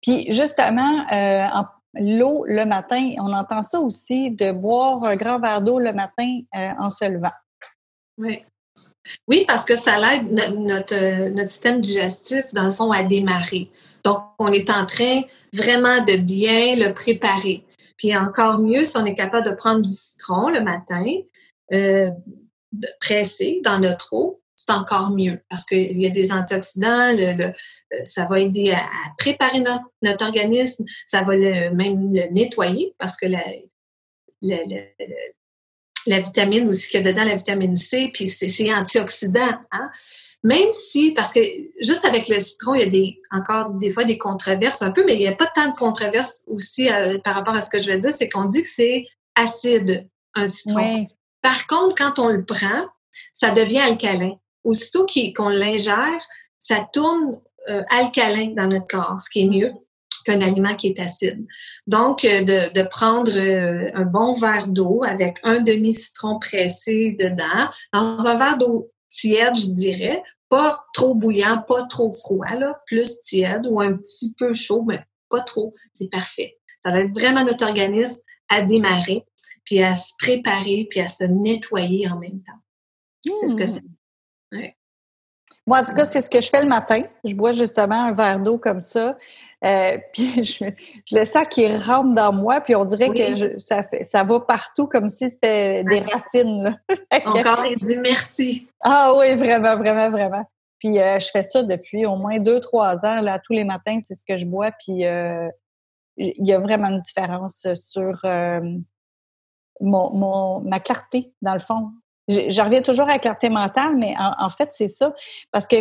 Puis 0.00 0.32
justement, 0.32 1.04
en 1.10 1.64
l'eau 1.94 2.44
le 2.46 2.64
matin. 2.64 3.14
On 3.18 3.32
entend 3.32 3.62
ça 3.62 3.80
aussi, 3.80 4.30
de 4.30 4.52
boire 4.52 5.04
un 5.04 5.16
grand 5.16 5.38
verre 5.38 5.62
d'eau 5.62 5.78
le 5.78 5.92
matin 5.92 6.40
euh, 6.54 6.70
en 6.78 6.90
se 6.90 7.04
levant. 7.04 7.32
Oui. 8.18 8.44
Oui, 9.28 9.44
parce 9.46 9.64
que 9.64 9.76
ça 9.76 9.98
l'aide 9.98 10.32
notre, 10.54 11.46
système 11.46 11.80
digestif, 11.80 12.52
dans 12.52 12.66
le 12.66 12.72
fond, 12.72 12.92
à 12.92 13.02
démarrer. 13.02 13.70
Donc, 14.04 14.22
on 14.38 14.52
est 14.52 14.70
en 14.70 14.86
train 14.86 15.22
vraiment 15.52 16.02
de 16.04 16.16
bien 16.16 16.76
le 16.76 16.92
préparer. 16.92 17.64
Puis 17.96 18.16
encore 18.16 18.58
mieux 18.58 18.84
si 18.84 18.96
on 18.96 19.04
est 19.04 19.14
capable 19.14 19.48
de 19.48 19.54
prendre 19.54 19.80
du 19.80 19.90
citron 19.90 20.48
le 20.48 20.60
matin, 20.60 21.04
euh, 21.72 22.10
de 22.72 22.88
presser 23.00 23.60
dans 23.64 23.78
notre 23.78 24.12
eau. 24.12 24.41
C'est 24.66 24.72
encore 24.72 25.10
mieux 25.10 25.40
parce 25.48 25.64
qu'il 25.64 26.00
y 26.00 26.06
a 26.06 26.10
des 26.10 26.32
antioxydants, 26.32 27.12
le, 27.12 27.44
euh, 27.44 27.52
ça 28.04 28.26
va 28.26 28.40
aider 28.40 28.72
à, 28.72 28.82
préparer 29.18 29.60
notre, 29.60 29.84
notre, 30.02 30.24
organisme, 30.24 30.84
ça 31.06 31.22
va 31.22 31.34
le, 31.34 31.70
même 31.74 32.12
le 32.12 32.30
nettoyer 32.32 32.94
parce 32.98 33.16
que 33.16 33.26
la, 33.26 33.42
la, 34.42 34.58
la 36.06 36.18
vitamine 36.18 36.68
aussi 36.68 36.88
qu'il 36.88 37.00
y 37.00 37.08
a 37.08 37.12
dedans, 37.12 37.24
la 37.24 37.36
vitamine 37.36 37.76
C, 37.76 38.10
puis 38.12 38.28
c'est 38.28 38.74
antioxydant. 38.74 39.58
Hein? 39.70 39.90
Même 40.44 40.70
si, 40.72 41.12
parce 41.12 41.32
que 41.32 41.40
juste 41.80 42.04
avec 42.04 42.28
le 42.28 42.38
citron, 42.40 42.74
il 42.74 42.80
y 42.80 42.82
a 42.82 42.88
des, 42.88 43.20
encore 43.30 43.70
des 43.70 43.90
fois 43.90 44.04
des 44.04 44.18
controverses 44.18 44.82
un 44.82 44.90
peu, 44.90 45.04
mais 45.04 45.14
il 45.14 45.20
n'y 45.20 45.28
a 45.28 45.34
pas 45.34 45.50
tant 45.54 45.68
de 45.68 45.74
controverses 45.74 46.42
aussi 46.48 46.90
euh, 46.90 47.18
par 47.18 47.34
rapport 47.34 47.54
à 47.54 47.60
ce 47.60 47.70
que 47.70 47.78
je 47.78 47.86
vais 47.86 47.98
dire, 47.98 48.12
c'est 48.12 48.28
qu'on 48.28 48.46
dit 48.46 48.62
que 48.62 48.68
c'est 48.68 49.06
acide, 49.36 50.08
un 50.34 50.46
citron. 50.46 51.06
Par 51.42 51.66
contre, 51.66 51.94
quand 51.94 52.18
on 52.18 52.28
le 52.28 52.44
prend, 52.44 52.86
ça 53.32 53.50
devient 53.50 53.78
alcalin. 53.78 54.34
Aussitôt 54.64 55.06
qu'on 55.36 55.48
l'ingère, 55.48 56.20
ça 56.58 56.88
tourne 56.92 57.40
euh, 57.68 57.82
alcalin 57.90 58.54
dans 58.56 58.66
notre 58.66 58.86
corps, 58.86 59.20
ce 59.20 59.30
qui 59.30 59.42
est 59.42 59.48
mieux 59.48 59.72
qu'un 60.24 60.40
aliment 60.40 60.74
qui 60.74 60.88
est 60.88 61.00
acide. 61.00 61.46
Donc, 61.86 62.24
euh, 62.24 62.42
de, 62.42 62.72
de 62.72 62.82
prendre 62.82 63.32
euh, 63.32 63.90
un 63.94 64.04
bon 64.04 64.34
verre 64.34 64.68
d'eau 64.68 65.02
avec 65.04 65.38
un 65.42 65.60
demi-citron 65.60 66.38
pressé 66.38 67.16
dedans, 67.18 67.70
dans 67.92 68.26
un 68.26 68.36
verre 68.36 68.58
d'eau 68.58 68.90
tiède, 69.08 69.56
je 69.56 69.70
dirais, 69.70 70.22
pas 70.48 70.84
trop 70.94 71.14
bouillant, 71.14 71.62
pas 71.66 71.84
trop 71.86 72.10
froid, 72.10 72.54
là, 72.54 72.80
plus 72.86 73.20
tiède 73.20 73.66
ou 73.68 73.80
un 73.80 73.94
petit 73.94 74.34
peu 74.34 74.52
chaud, 74.52 74.84
mais 74.86 75.02
pas 75.28 75.40
trop, 75.40 75.74
c'est 75.92 76.10
parfait. 76.10 76.58
Ça 76.84 76.90
va 76.90 77.00
être 77.00 77.14
vraiment 77.14 77.44
notre 77.44 77.66
organisme 77.66 78.20
à 78.48 78.62
démarrer, 78.62 79.24
puis 79.64 79.82
à 79.82 79.94
se 79.94 80.12
préparer, 80.18 80.86
puis 80.90 81.00
à 81.00 81.08
se 81.08 81.24
nettoyer 81.24 82.08
en 82.08 82.18
même 82.18 82.42
temps. 82.42 82.60
C'est 83.24 83.48
ce 83.48 83.54
que 83.54 83.62
mmh. 83.62 83.66
c'est. 83.66 83.82
Moi, 85.66 85.80
en 85.80 85.84
tout 85.84 85.94
cas, 85.94 86.04
c'est 86.04 86.20
ce 86.20 86.28
que 86.28 86.40
je 86.40 86.48
fais 86.48 86.62
le 86.62 86.68
matin. 86.68 87.02
Je 87.22 87.34
bois 87.36 87.52
justement 87.52 88.06
un 88.06 88.12
verre 88.12 88.40
d'eau 88.40 88.58
comme 88.58 88.80
ça. 88.80 89.16
Euh, 89.64 89.98
puis 90.12 90.42
je, 90.42 90.64
le 91.12 91.24
sens 91.24 91.46
qui 91.48 91.66
rentre 91.76 92.14
dans 92.14 92.32
moi, 92.32 92.60
puis 92.60 92.74
on 92.74 92.84
dirait 92.84 93.10
que 93.10 93.58
ça, 93.58 93.84
fait, 93.84 94.02
ça 94.02 94.24
va 94.24 94.40
partout 94.40 94.86
comme 94.88 95.08
si 95.08 95.30
c'était 95.30 95.84
des 95.84 96.00
racines. 96.00 96.80
Encore, 97.24 97.66
il 97.66 97.78
dit 97.78 97.96
merci. 97.98 98.68
Ah 98.80 99.14
oui, 99.16 99.34
vraiment, 99.36 99.76
vraiment, 99.76 100.10
vraiment. 100.10 100.44
Puis 100.78 100.98
euh, 100.98 101.20
je 101.20 101.28
fais 101.30 101.42
ça 101.42 101.62
depuis 101.62 102.06
au 102.06 102.16
moins 102.16 102.40
deux, 102.40 102.58
trois 102.58 103.06
ans. 103.06 103.20
Là, 103.20 103.38
tous 103.38 103.52
les 103.52 103.64
matins, 103.64 103.98
c'est 104.00 104.14
ce 104.14 104.24
que 104.26 104.36
je 104.36 104.46
bois. 104.46 104.72
Puis 104.72 105.06
euh, 105.06 105.48
il 106.16 106.44
y 106.44 106.52
a 106.52 106.58
vraiment 106.58 106.88
une 106.88 106.98
différence 106.98 107.68
sur 107.74 108.20
mon, 109.80 110.60
ma 110.60 110.80
clarté, 110.80 111.32
dans 111.40 111.54
le 111.54 111.60
fond. 111.60 111.92
Je, 112.28 112.62
reviens 112.62 112.82
toujours 112.82 113.06
à 113.06 113.12
la 113.12 113.18
clarté 113.18 113.48
mentale, 113.50 113.96
mais 113.96 114.14
en, 114.18 114.48
fait, 114.48 114.68
c'est 114.72 114.88
ça. 114.88 115.14
Parce 115.50 115.66
que 115.66 115.76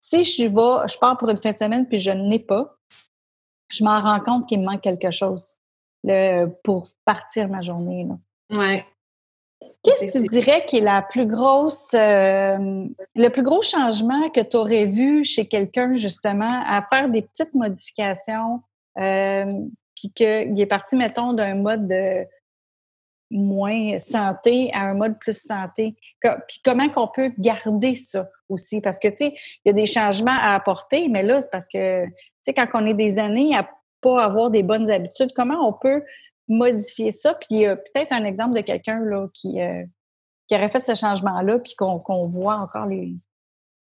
si 0.00 0.24
je 0.24 0.44
vais, 0.44 0.88
je 0.88 0.98
pars 0.98 1.16
pour 1.16 1.28
une 1.28 1.36
fin 1.36 1.52
de 1.52 1.56
semaine 1.56 1.86
puis 1.86 1.98
je 1.98 2.10
n'ai 2.10 2.38
pas, 2.38 2.76
je 3.68 3.84
m'en 3.84 4.00
rends 4.00 4.20
compte 4.20 4.48
qu'il 4.48 4.60
me 4.60 4.66
manque 4.66 4.82
quelque 4.82 5.10
chose 5.10 5.58
le, 6.04 6.46
pour 6.62 6.88
partir 7.04 7.48
ma 7.48 7.62
journée. 7.62 8.06
Ouais. 8.54 8.84
Qu'est-ce 9.82 10.18
que 10.18 10.22
tu 10.22 10.28
dirais 10.28 10.64
qui 10.66 10.78
est 10.78 10.82
la 10.82 11.02
plus 11.02 11.26
grosse, 11.26 11.92
euh, 11.94 12.86
le 13.16 13.28
plus 13.28 13.42
gros 13.42 13.62
changement 13.62 14.30
que 14.30 14.40
tu 14.40 14.56
aurais 14.56 14.86
vu 14.86 15.24
chez 15.24 15.46
quelqu'un, 15.46 15.96
justement, 15.96 16.62
à 16.66 16.82
faire 16.82 17.08
des 17.08 17.22
petites 17.22 17.54
modifications, 17.54 18.60
euh, 18.98 19.50
puis 19.96 20.12
qu'il 20.12 20.60
est 20.60 20.66
parti, 20.66 20.94
mettons, 20.94 21.32
d'un 21.32 21.56
mode 21.56 21.88
de 21.88 22.24
moins 23.32 23.98
santé 23.98 24.70
à 24.72 24.82
un 24.82 24.94
mode 24.94 25.18
plus 25.18 25.40
santé. 25.40 25.96
Puis 26.20 26.60
comment 26.64 26.88
qu'on 26.88 27.08
peut 27.08 27.32
garder 27.38 27.94
ça 27.94 28.28
aussi? 28.48 28.80
Parce 28.80 28.98
que, 28.98 29.08
tu 29.08 29.16
sais, 29.16 29.34
il 29.64 29.68
y 29.68 29.70
a 29.70 29.72
des 29.72 29.86
changements 29.86 30.36
à 30.36 30.54
apporter, 30.54 31.08
mais 31.08 31.22
là, 31.22 31.40
c'est 31.40 31.50
parce 31.50 31.66
que, 31.66 32.04
tu 32.06 32.12
sais, 32.42 32.54
quand 32.54 32.66
on 32.74 32.86
est 32.86 32.94
des 32.94 33.18
années 33.18 33.56
à 33.56 33.68
pas 34.00 34.22
avoir 34.22 34.50
des 34.50 34.62
bonnes 34.62 34.90
habitudes, 34.90 35.32
comment 35.34 35.66
on 35.66 35.72
peut 35.72 36.02
modifier 36.48 37.12
ça? 37.12 37.34
Puis 37.34 37.64
peut-être 37.64 38.12
un 38.12 38.24
exemple 38.24 38.54
de 38.54 38.60
quelqu'un 38.60 39.00
là 39.00 39.28
qui, 39.32 39.60
euh, 39.60 39.84
qui 40.46 40.54
aurait 40.54 40.68
fait 40.68 40.84
ce 40.84 40.94
changement-là, 40.94 41.58
puis 41.58 41.74
qu'on 41.74 42.22
voit 42.22 42.56
encore 42.56 42.86
les, 42.86 43.14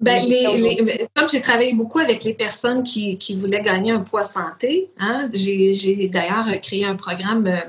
ben, 0.03 0.25
les, 0.27 1.09
comme 1.15 1.29
j'ai 1.29 1.41
travaillé 1.41 1.75
beaucoup 1.75 2.01
avec 2.01 2.25
les 2.25 2.35
personnes 2.35 2.83
qui, 2.83 3.19
qui 3.19 3.37
voulaient 3.37 3.63
gagner 3.63 3.93
un 3.93 4.01
poids 4.01 4.25
santé, 4.25 4.91
hein, 4.99 5.29
j'ai 5.33 6.09
d'ailleurs 6.13 6.47
créé 6.61 6.85
un 6.85 6.97
programme 6.97 7.47
euh, 7.47 7.61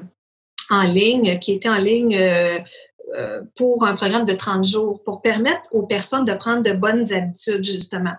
en 0.74 0.84
ligne, 0.84 1.40
qui 1.40 1.54
était 1.54 1.70
en 1.70 1.78
ligne 1.78 2.18
euh, 2.18 2.60
euh, 3.16 3.42
pour 3.56 3.86
un 3.86 3.96
programme 3.96 4.26
de 4.26 4.34
30 4.34 4.66
jours, 4.66 5.04
pour 5.04 5.22
permettre 5.22 5.70
aux 5.72 5.84
personnes 5.84 6.26
de 6.26 6.34
prendre 6.34 6.64
de 6.64 6.72
bonnes 6.72 7.14
habitudes, 7.14 7.64
justement. 7.64 8.16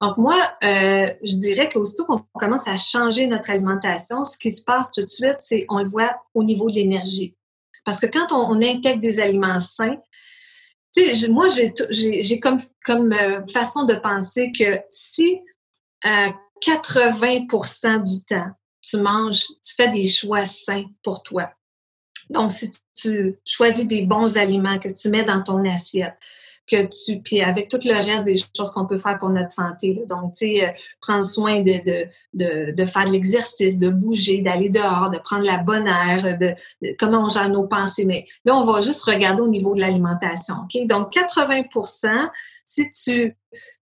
Donc, 0.00 0.16
moi, 0.16 0.36
euh, 0.64 1.12
je 1.22 1.36
dirais 1.36 1.68
qu'aussitôt 1.68 2.06
qu'on 2.06 2.24
commence 2.34 2.66
à 2.66 2.76
changer 2.76 3.26
notre 3.26 3.50
alimentation, 3.50 4.24
ce 4.24 4.38
qui 4.38 4.50
se 4.50 4.64
passe 4.64 4.90
tout 4.92 5.02
de 5.02 5.10
suite, 5.10 5.36
c'est 5.38 5.66
on 5.68 5.78
le 5.78 5.88
voit 5.88 6.22
au 6.34 6.42
niveau 6.42 6.70
de 6.70 6.76
l'énergie. 6.76 7.36
Parce 7.84 8.00
que 8.00 8.06
quand 8.06 8.32
on, 8.32 8.62
intègre 8.62 9.00
des 9.00 9.20
aliments 9.20 9.60
sains, 9.60 9.98
moi, 11.28 11.48
j'ai 11.48 12.40
comme, 12.40 12.58
comme 12.84 13.14
façon 13.52 13.84
de 13.84 13.94
penser 13.94 14.52
que 14.58 14.80
si 14.90 15.40
80% 16.04 18.02
du 18.02 18.24
temps, 18.24 18.50
tu 18.82 18.96
manges, 18.98 19.46
tu 19.46 19.74
fais 19.76 19.90
des 19.90 20.08
choix 20.08 20.44
sains 20.44 20.84
pour 21.02 21.22
toi, 21.22 21.50
donc, 22.30 22.52
si 22.52 22.70
tu 22.94 23.38
choisis 23.44 23.86
des 23.86 24.02
bons 24.02 24.36
aliments 24.36 24.78
que 24.78 24.88
tu 24.88 25.10
mets 25.10 25.24
dans 25.24 25.42
ton 25.42 25.64
assiette, 25.64 26.14
que 26.70 26.86
tu, 26.86 27.20
puis 27.20 27.42
avec 27.42 27.68
tout 27.68 27.80
le 27.84 27.94
reste 27.94 28.24
des 28.24 28.36
choses 28.36 28.70
qu'on 28.70 28.86
peut 28.86 28.98
faire 28.98 29.18
pour 29.18 29.30
notre 29.30 29.50
santé. 29.50 30.04
Donc, 30.08 30.32
tu 30.34 30.46
sais, 30.46 30.64
euh, 30.64 30.70
prendre 31.00 31.24
soin 31.24 31.60
de, 31.60 31.82
de, 31.84 32.06
de, 32.34 32.72
de 32.72 32.84
faire 32.84 33.06
de 33.06 33.10
l'exercice, 33.10 33.78
de 33.78 33.88
bouger, 33.88 34.40
d'aller 34.40 34.68
dehors, 34.68 35.10
de 35.10 35.18
prendre 35.18 35.44
la 35.44 35.58
bonne 35.58 35.88
air, 35.88 36.38
de, 36.38 36.54
comment 36.96 37.24
on 37.24 37.28
gère 37.28 37.48
nos 37.48 37.66
pensées. 37.66 38.04
Mais 38.04 38.26
là, 38.44 38.54
on 38.54 38.64
va 38.64 38.80
juste 38.82 39.02
regarder 39.02 39.42
au 39.42 39.48
niveau 39.48 39.74
de 39.74 39.80
l'alimentation. 39.80 40.54
OK? 40.64 40.86
Donc, 40.86 41.12
80% 41.12 42.30
si 42.64 42.88
tu 42.90 43.36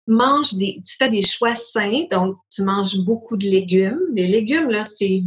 manges 0.06 0.54
des, 0.54 0.80
tu 0.82 0.96
fais 0.96 1.10
des 1.10 1.20
choix 1.20 1.54
sains, 1.54 2.06
donc 2.10 2.38
tu 2.50 2.62
manges 2.62 2.98
beaucoup 3.00 3.36
de 3.36 3.44
légumes. 3.44 4.00
Les 4.14 4.26
légumes, 4.26 4.70
là, 4.70 4.80
c'est 4.80 5.20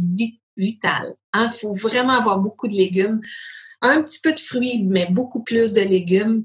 vital. 0.62 1.14
Il 1.34 1.40
hein. 1.40 1.48
faut 1.48 1.74
vraiment 1.74 2.12
avoir 2.12 2.38
beaucoup 2.38 2.68
de 2.68 2.74
légumes. 2.74 3.20
Un 3.80 4.02
petit 4.02 4.20
peu 4.20 4.32
de 4.32 4.40
fruits, 4.40 4.84
mais 4.84 5.06
beaucoup 5.10 5.42
plus 5.42 5.72
de 5.72 5.82
légumes. 5.82 6.44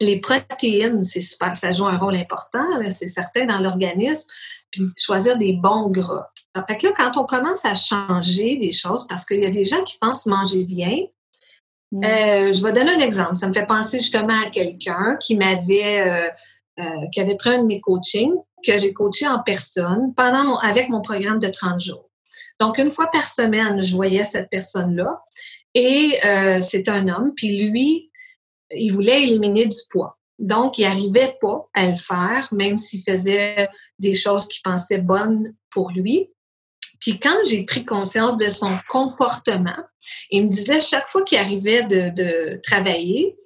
Les 0.00 0.20
protéines, 0.20 1.02
c'est 1.02 1.20
super, 1.20 1.56
ça 1.56 1.72
joue 1.72 1.86
un 1.86 1.96
rôle 1.96 2.16
important, 2.16 2.64
c'est 2.90 3.06
certain, 3.06 3.46
dans 3.46 3.58
l'organisme. 3.58 4.28
Puis 4.70 4.82
choisir 4.98 5.38
des 5.38 5.54
bons 5.54 5.88
gras. 5.88 6.30
Fait 6.68 6.76
que 6.76 6.86
là, 6.86 6.92
quand 6.96 7.20
on 7.20 7.24
commence 7.24 7.64
à 7.64 7.74
changer 7.74 8.56
des 8.56 8.72
choses, 8.72 9.06
parce 9.06 9.24
qu'il 9.24 9.42
y 9.42 9.46
a 9.46 9.50
des 9.50 9.64
gens 9.64 9.82
qui 9.84 9.96
pensent 9.98 10.26
manger 10.26 10.64
bien, 10.64 10.98
mm. 11.92 12.04
euh, 12.04 12.52
je 12.52 12.62
vais 12.62 12.72
donner 12.72 12.92
un 12.92 13.00
exemple. 13.00 13.36
Ça 13.36 13.48
me 13.48 13.54
fait 13.54 13.66
penser 13.66 14.00
justement 14.00 14.38
à 14.46 14.50
quelqu'un 14.50 15.16
qui 15.20 15.36
m'avait 15.36 16.00
euh, 16.00 16.28
euh, 16.78 17.06
qui 17.10 17.22
avait 17.22 17.36
pris 17.36 17.50
un 17.50 17.62
de 17.62 17.66
mes 17.66 17.80
coachings, 17.80 18.34
que 18.62 18.76
j'ai 18.76 18.92
coaché 18.92 19.26
en 19.26 19.38
personne 19.38 20.12
pendant 20.14 20.58
avec 20.58 20.90
mon 20.90 21.00
programme 21.00 21.38
de 21.38 21.48
30 21.48 21.80
jours. 21.80 22.05
Donc, 22.60 22.78
une 22.78 22.90
fois 22.90 23.10
par 23.10 23.26
semaine, 23.26 23.82
je 23.82 23.94
voyais 23.94 24.24
cette 24.24 24.48
personne-là 24.50 25.22
et 25.74 26.18
euh, 26.24 26.60
c'est 26.60 26.88
un 26.88 27.08
homme, 27.08 27.32
puis 27.36 27.68
lui, 27.68 28.10
il 28.70 28.90
voulait 28.92 29.22
éliminer 29.22 29.66
du 29.66 29.76
poids. 29.90 30.18
Donc, 30.38 30.78
il 30.78 30.82
n'arrivait 30.82 31.36
pas 31.40 31.68
à 31.74 31.90
le 31.90 31.96
faire, 31.96 32.48
même 32.52 32.78
s'il 32.78 33.02
faisait 33.02 33.68
des 33.98 34.14
choses 34.14 34.48
qu'il 34.48 34.62
pensait 34.62 34.98
bonnes 34.98 35.54
pour 35.70 35.90
lui. 35.90 36.30
Puis 37.00 37.18
quand 37.18 37.36
j'ai 37.48 37.64
pris 37.64 37.84
conscience 37.84 38.36
de 38.36 38.48
son 38.48 38.78
comportement, 38.88 39.76
il 40.30 40.44
me 40.44 40.48
disait 40.50 40.80
chaque 40.80 41.08
fois 41.08 41.22
qu'il 41.22 41.38
arrivait 41.38 41.82
de, 41.82 42.60
travailler, 42.62 43.36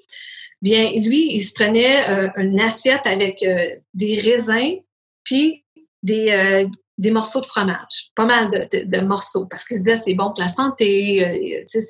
bien 0.62 0.90
lui, 0.92 1.32
il 1.32 1.40
se 1.40 1.52
prenait 1.54 2.08
euh, 2.10 2.28
une 2.36 2.60
assiette 2.60 3.06
avec 3.06 3.42
euh, 3.42 3.76
des 3.94 4.20
raisins, 4.20 4.78
puis 5.24 5.64
des, 6.02 6.68
des 7.00 7.10
morceaux 7.10 7.40
de 7.40 7.46
fromage, 7.46 8.10
pas 8.14 8.26
mal 8.26 8.50
de, 8.50 9.00
morceaux, 9.00 9.46
parce 9.46 9.64
qu'ils 9.64 9.78
se 9.78 9.82
disaient 9.82 9.96
c'est 9.96 10.14
bon 10.14 10.26
pour 10.26 10.38
la 10.38 10.48
santé, 10.48 11.26
euh, 11.26 11.80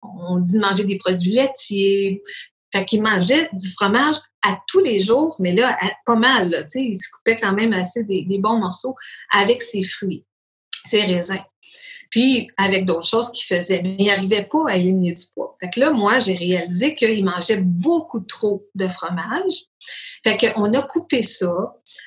on 0.00 0.38
dit 0.38 0.54
de 0.54 0.60
manger 0.60 0.84
des 0.84 0.96
produits 0.96 1.32
laitiers. 1.32 2.22
Fait 2.72 2.84
qu'il 2.84 3.02
mangeait 3.02 3.48
du 3.52 3.68
fromage 3.72 4.14
à 4.42 4.56
tous 4.68 4.78
les 4.78 5.00
jours, 5.00 5.34
mais 5.40 5.54
là, 5.54 5.76
pas 6.06 6.14
mal, 6.14 6.50
là, 6.50 6.64
il 6.76 6.94
se 6.94 7.10
coupait 7.10 7.36
quand 7.36 7.52
même 7.52 7.72
assez 7.72 8.04
des, 8.04 8.38
bons 8.38 8.60
morceaux 8.60 8.94
avec 9.32 9.60
ses 9.60 9.82
fruits, 9.82 10.24
ses 10.86 11.02
raisins. 11.02 11.42
Puis, 12.10 12.48
avec 12.56 12.84
d'autres 12.84 13.06
choses 13.06 13.32
qu'il 13.32 13.46
faisait, 13.46 13.82
mais 13.82 13.96
il 13.98 14.06
n'arrivait 14.06 14.48
pas 14.50 14.64
à 14.68 14.76
éliminer 14.76 15.12
du 15.12 15.24
poids. 15.34 15.56
Fait 15.60 15.70
que 15.70 15.80
là, 15.80 15.90
moi, 15.90 16.20
j'ai 16.20 16.34
réalisé 16.34 16.94
qu'il 16.94 17.24
mangeait 17.24 17.60
beaucoup 17.60 18.20
trop 18.20 18.64
de 18.76 18.86
fromage. 18.86 19.64
Fait 20.22 20.36
qu'on 20.36 20.72
a 20.72 20.82
coupé 20.82 21.22
ça 21.22 21.52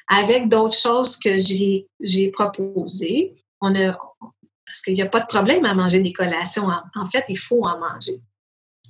avec 0.08 0.50
d'autres 0.50 0.76
choses 0.76 1.17
que 1.17 1.38
j'ai, 1.38 2.32
proposées. 2.32 3.34
On 3.62 3.74
a, 3.76 3.98
parce 4.65 4.82
qu'il 4.84 4.93
n'y 4.93 5.02
a 5.02 5.08
pas 5.08 5.19
de 5.19 5.28
problème 5.28 5.65
à 5.65 5.74
manger 5.74 6.00
des 6.00 6.13
collations. 6.13 6.67
En, 6.96 7.06
fait, 7.06 7.26
il 7.30 7.38
faut 7.38 7.63
en 7.63 7.80
manger. 7.80 8.19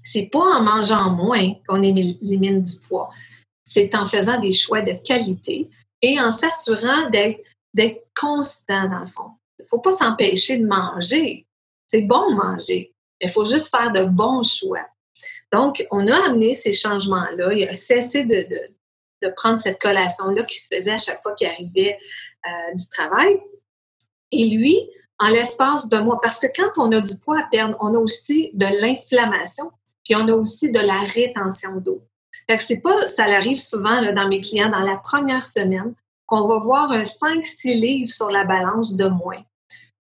C'est 0.04 0.30
pas 0.32 0.58
en 0.58 0.64
mangeant 0.64 1.12
moins 1.12 1.54
qu'on 1.68 1.82
élimine 1.82 2.62
du 2.62 2.78
poids. 2.88 3.10
c'est 3.64 3.96
en 3.96 4.06
faisant 4.06 4.40
des 4.40 4.54
choix 4.54 4.82
de 4.82 4.94
qualité 4.94 5.70
et 6.02 6.20
en 6.20 6.32
s'assurant 6.32 7.10
d'être 7.10 8.04
constant 8.16 8.90
dans 8.90 9.00
le 9.00 9.08
fond. 9.08 9.32
Il 9.60 9.64
ne 9.64 9.68
faut 9.68 9.80
pas 9.80 9.92
s'empêcher 9.92 10.58
de 10.58 10.66
manger. 10.66 11.46
C'est 11.88 12.02
bon 12.02 12.32
de 12.32 12.36
manger. 12.36 12.94
Il 13.22 13.30
faut 13.30 13.46
juste 13.46 13.70
faire 13.70 13.92
de 13.92 14.04
bons 14.04 14.44
choix. 14.44 14.86
Donc, 15.52 15.86
on 15.92 16.08
a 16.08 16.26
amené 16.26 16.56
ces 16.56 16.72
changements-là. 16.72 17.54
Il 17.54 17.68
a 17.68 17.74
cessé 17.74 18.26
de, 18.26 18.46
prendre 19.30 19.60
cette 19.60 19.80
collation-là 19.82 20.44
qui 20.44 20.60
se 20.60 20.74
faisait 20.74 20.92
à 20.92 20.98
chaque 20.98 21.22
fois 21.22 21.34
qu'il 21.34 21.48
arrivait 21.48 21.98
euh, 22.46 22.76
du 22.76 22.88
travail. 22.90 23.40
Et 24.32 24.50
lui, 24.50 24.78
en 25.20 25.30
l'espace 25.30 25.88
d'un 25.88 26.04
mois, 26.04 26.20
parce 26.22 26.40
que 26.40 26.48
quand 26.48 26.72
on 26.78 26.92
a 26.92 27.02
du 27.02 27.18
poids 27.18 27.40
à 27.40 27.48
perdre, 27.52 27.78
on 27.80 27.94
a 27.96 27.98
aussi 27.98 28.52
de 28.54 28.66
l'inflammation, 28.82 29.72
puis 30.04 30.16
on 30.16 30.28
a 30.28 30.34
aussi 30.34 30.72
de 30.72 30.80
la 30.80 31.00
rétention 31.00 31.78
d'eau. 31.78 32.04
Fait 32.50 32.58
que 32.58 32.82
pas, 32.82 33.08
ça 33.08 33.26
arrive 33.26 33.60
souvent 33.60 34.02
là, 34.02 34.12
dans 34.12 34.28
mes 34.28 34.40
clients 34.40 34.70
dans 34.70 34.80
la 34.80 34.98
première 34.98 35.44
semaine 35.44 35.94
qu'on 36.26 36.48
va 36.48 36.58
voir 36.58 36.92
un 36.92 37.02
5-6 37.02 37.80
livres 37.80 38.10
sur 38.10 38.30
la 38.30 38.44
balance 38.44 38.96
de 38.96 39.08
moins. 39.08 39.42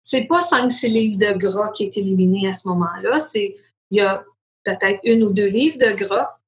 C'est 0.02 0.24
pas 0.24 0.40
5-6 0.40 0.88
livres 0.88 1.20
de 1.20 1.38
gras 1.38 1.70
qui 1.70 1.84
est 1.84 1.98
éliminé 1.98 2.48
à 2.48 2.54
ce 2.54 2.68
moment-là, 2.68 3.20
c'est 3.20 3.56
il 3.92 3.98
y 3.98 4.02
a 4.02 4.24
peut-être 4.64 5.00
une 5.04 5.24
ou 5.24 5.32
deux 5.32 5.46
livres 5.46 5.78
de 5.78 5.92
gras, 5.92 6.40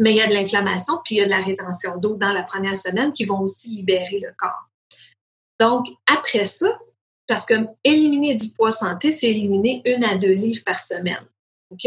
mais 0.00 0.12
il 0.12 0.16
y 0.16 0.20
a 0.20 0.26
de 0.26 0.32
l'inflammation 0.32 0.98
puis 1.04 1.16
il 1.16 1.18
y 1.18 1.20
a 1.20 1.26
de 1.26 1.30
la 1.30 1.42
rétention 1.42 1.96
d'eau 1.98 2.16
dans 2.16 2.32
la 2.32 2.42
première 2.42 2.76
semaine 2.76 3.12
qui 3.12 3.24
vont 3.24 3.40
aussi 3.40 3.70
libérer 3.70 4.18
le 4.20 4.32
corps. 4.36 4.68
Donc 5.60 5.86
après 6.12 6.46
ça, 6.46 6.78
parce 7.28 7.44
que 7.46 7.54
éliminer 7.84 8.34
du 8.34 8.48
poids 8.50 8.72
santé, 8.72 9.12
c'est 9.12 9.30
éliminer 9.30 9.82
une 9.84 10.02
à 10.02 10.16
deux 10.16 10.32
livres 10.32 10.64
par 10.64 10.78
semaine. 10.78 11.24
OK? 11.70 11.86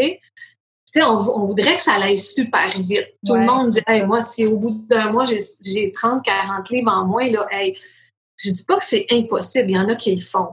on, 1.01 1.43
voudrait 1.43 1.75
que 1.75 1.81
ça 1.81 1.93
aille 1.93 2.17
super 2.17 2.69
vite. 2.69 3.15
Tout 3.25 3.35
le 3.35 3.45
monde 3.45 3.69
dit, 3.69 3.81
moi, 4.05 4.21
si 4.21 4.45
au 4.45 4.57
bout 4.57 4.85
d'un 4.87 5.11
mois, 5.11 5.25
j'ai 5.25 5.91
30, 5.91 6.23
40 6.23 6.69
livres 6.69 6.91
en 6.91 7.05
moins, 7.05 7.29
là, 7.29 7.47
hey, 7.51 7.77
je 8.37 8.51
dis 8.51 8.63
pas 8.65 8.77
que 8.77 8.85
c'est 8.85 9.07
impossible, 9.11 9.71
il 9.71 9.75
y 9.75 9.79
en 9.79 9.89
a 9.89 9.95
qui 9.95 10.15
le 10.15 10.21
font. 10.21 10.49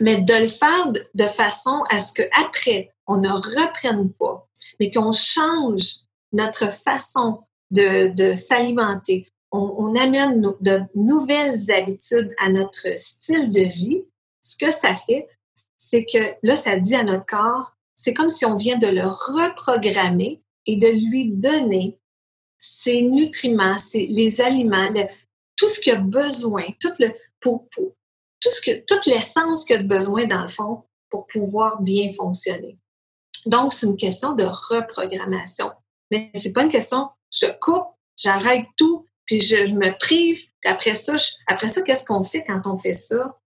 Mais 0.00 0.20
de 0.20 0.34
le 0.34 0.48
faire 0.48 0.92
de, 0.92 1.26
façon 1.26 1.82
à 1.90 1.98
ce 1.98 2.12
qu'après, 2.12 2.92
on 3.06 3.16
ne 3.16 3.28
reprenne 3.28 4.12
pas, 4.12 4.46
mais 4.80 4.90
qu'on 4.90 5.12
change 5.12 5.96
notre 6.34 6.72
façon 6.72 7.40
de, 7.70 8.34
s'alimenter. 8.34 9.26
On, 9.50 9.94
amène 9.94 10.52
de 10.60 10.80
nouvelles 10.94 11.70
habitudes 11.70 12.34
à 12.38 12.50
notre 12.50 12.98
style 12.98 13.50
de 13.50 13.60
vie. 13.60 14.02
Ce 14.40 14.56
que 14.58 14.70
ça 14.70 14.94
fait, 14.94 15.28
c'est 15.76 16.04
que 16.04 16.34
là, 16.42 16.56
ça 16.56 16.76
dit 16.76 16.96
à 16.96 17.04
notre 17.04 17.24
corps, 17.24 17.72
c'est 17.94 18.14
comme 18.14 18.30
si 18.30 18.44
on 18.44 18.56
vient 18.56 18.78
de 18.78 18.88
le 18.88 19.06
reprogrammer 19.06 20.42
et 20.66 20.76
de 20.76 20.88
lui 20.88 21.30
donner 21.30 21.98
ses 22.58 23.02
nutriments, 23.02 23.78
ses, 23.78 24.06
les 24.06 24.40
aliments, 24.40 24.92
tout 25.56 25.68
ce 25.68 25.80
qu'il 25.80 25.92
a 25.92 25.96
besoin, 25.96 26.64
tout 26.80 26.92
le, 26.98 27.12
pour, 27.40 27.68
tout 27.70 28.50
ce 28.50 28.60
que, 28.60 28.84
toute 28.86 29.06
l'essence 29.06 29.64
qu'il 29.64 29.76
a 29.76 29.82
besoin 29.82 30.26
dans 30.26 30.42
le 30.42 30.48
fond 30.48 30.82
pour 31.10 31.26
pouvoir 31.26 31.80
bien 31.80 32.12
fonctionner. 32.12 32.76
Donc, 33.46 33.72
c'est 33.72 33.86
une 33.86 33.96
question 33.96 34.32
de 34.32 34.44
reprogrammation. 34.44 35.70
Mais 36.10 36.30
c'est 36.34 36.52
pas 36.52 36.62
une 36.62 36.70
question, 36.70 37.08
je 37.32 37.46
coupe, 37.60 37.86
j'arrête 38.16 38.66
tout, 38.76 39.06
puis 39.26 39.40
je, 39.40 39.74
me 39.74 39.96
prive, 39.98 40.36
puis 40.60 40.70
après 40.70 40.94
ça, 40.94 41.14
après 41.46 41.68
ça, 41.68 41.82
qu'est-ce 41.82 42.04
qu'on 42.04 42.22
fait 42.22 42.44
quand 42.44 42.66
on 42.66 42.78
fait 42.78 42.92
ça? 42.92 43.38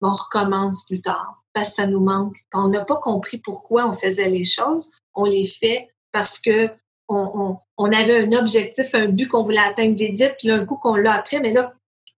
On 0.00 0.12
recommence 0.12 0.86
plus 0.86 1.00
tard 1.00 1.42
parce 1.52 1.68
que 1.68 1.74
ça 1.74 1.86
nous 1.86 2.00
manque. 2.00 2.36
on 2.52 2.68
n'a 2.68 2.84
pas 2.84 2.96
compris 2.96 3.38
pourquoi 3.38 3.88
on 3.88 3.94
faisait 3.94 4.28
les 4.28 4.44
choses, 4.44 4.92
on 5.14 5.24
les 5.24 5.46
fait 5.46 5.88
parce 6.12 6.38
que 6.38 6.70
on, 7.08 7.58
avait 7.78 8.26
un 8.26 8.32
objectif, 8.32 8.94
un 8.94 9.06
but 9.06 9.28
qu'on 9.28 9.42
voulait 9.42 9.58
atteindre 9.58 9.96
vite, 9.96 10.18
vite, 10.18 10.34
puis 10.38 10.50
un 10.50 10.66
coup 10.66 10.76
qu'on 10.76 10.96
l'a 10.96 11.14
après, 11.14 11.40
mais 11.40 11.52
là, 11.52 11.72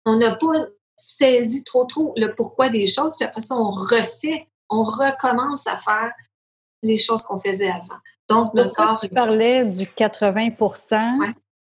on 0.06 0.16
n'a 0.16 0.34
pas 0.34 0.52
saisi 0.96 1.62
trop, 1.62 1.84
trop 1.84 2.12
le 2.16 2.34
pourquoi 2.34 2.68
des 2.68 2.86
choses, 2.86 3.16
puis 3.16 3.26
après 3.26 3.40
ça, 3.40 3.56
on 3.56 3.70
refait, 3.70 4.48
on 4.70 4.82
recommence 4.82 5.66
à 5.66 5.76
faire 5.76 6.12
les 6.82 6.96
choses 6.96 7.22
qu'on 7.22 7.38
faisait 7.38 7.70
avant. 7.70 7.98
Donc, 8.28 8.54
notre 8.54 8.74
corps... 8.74 9.00
Tu 9.00 9.08
parlais 9.08 9.64
du 9.64 9.86
80 9.86 10.48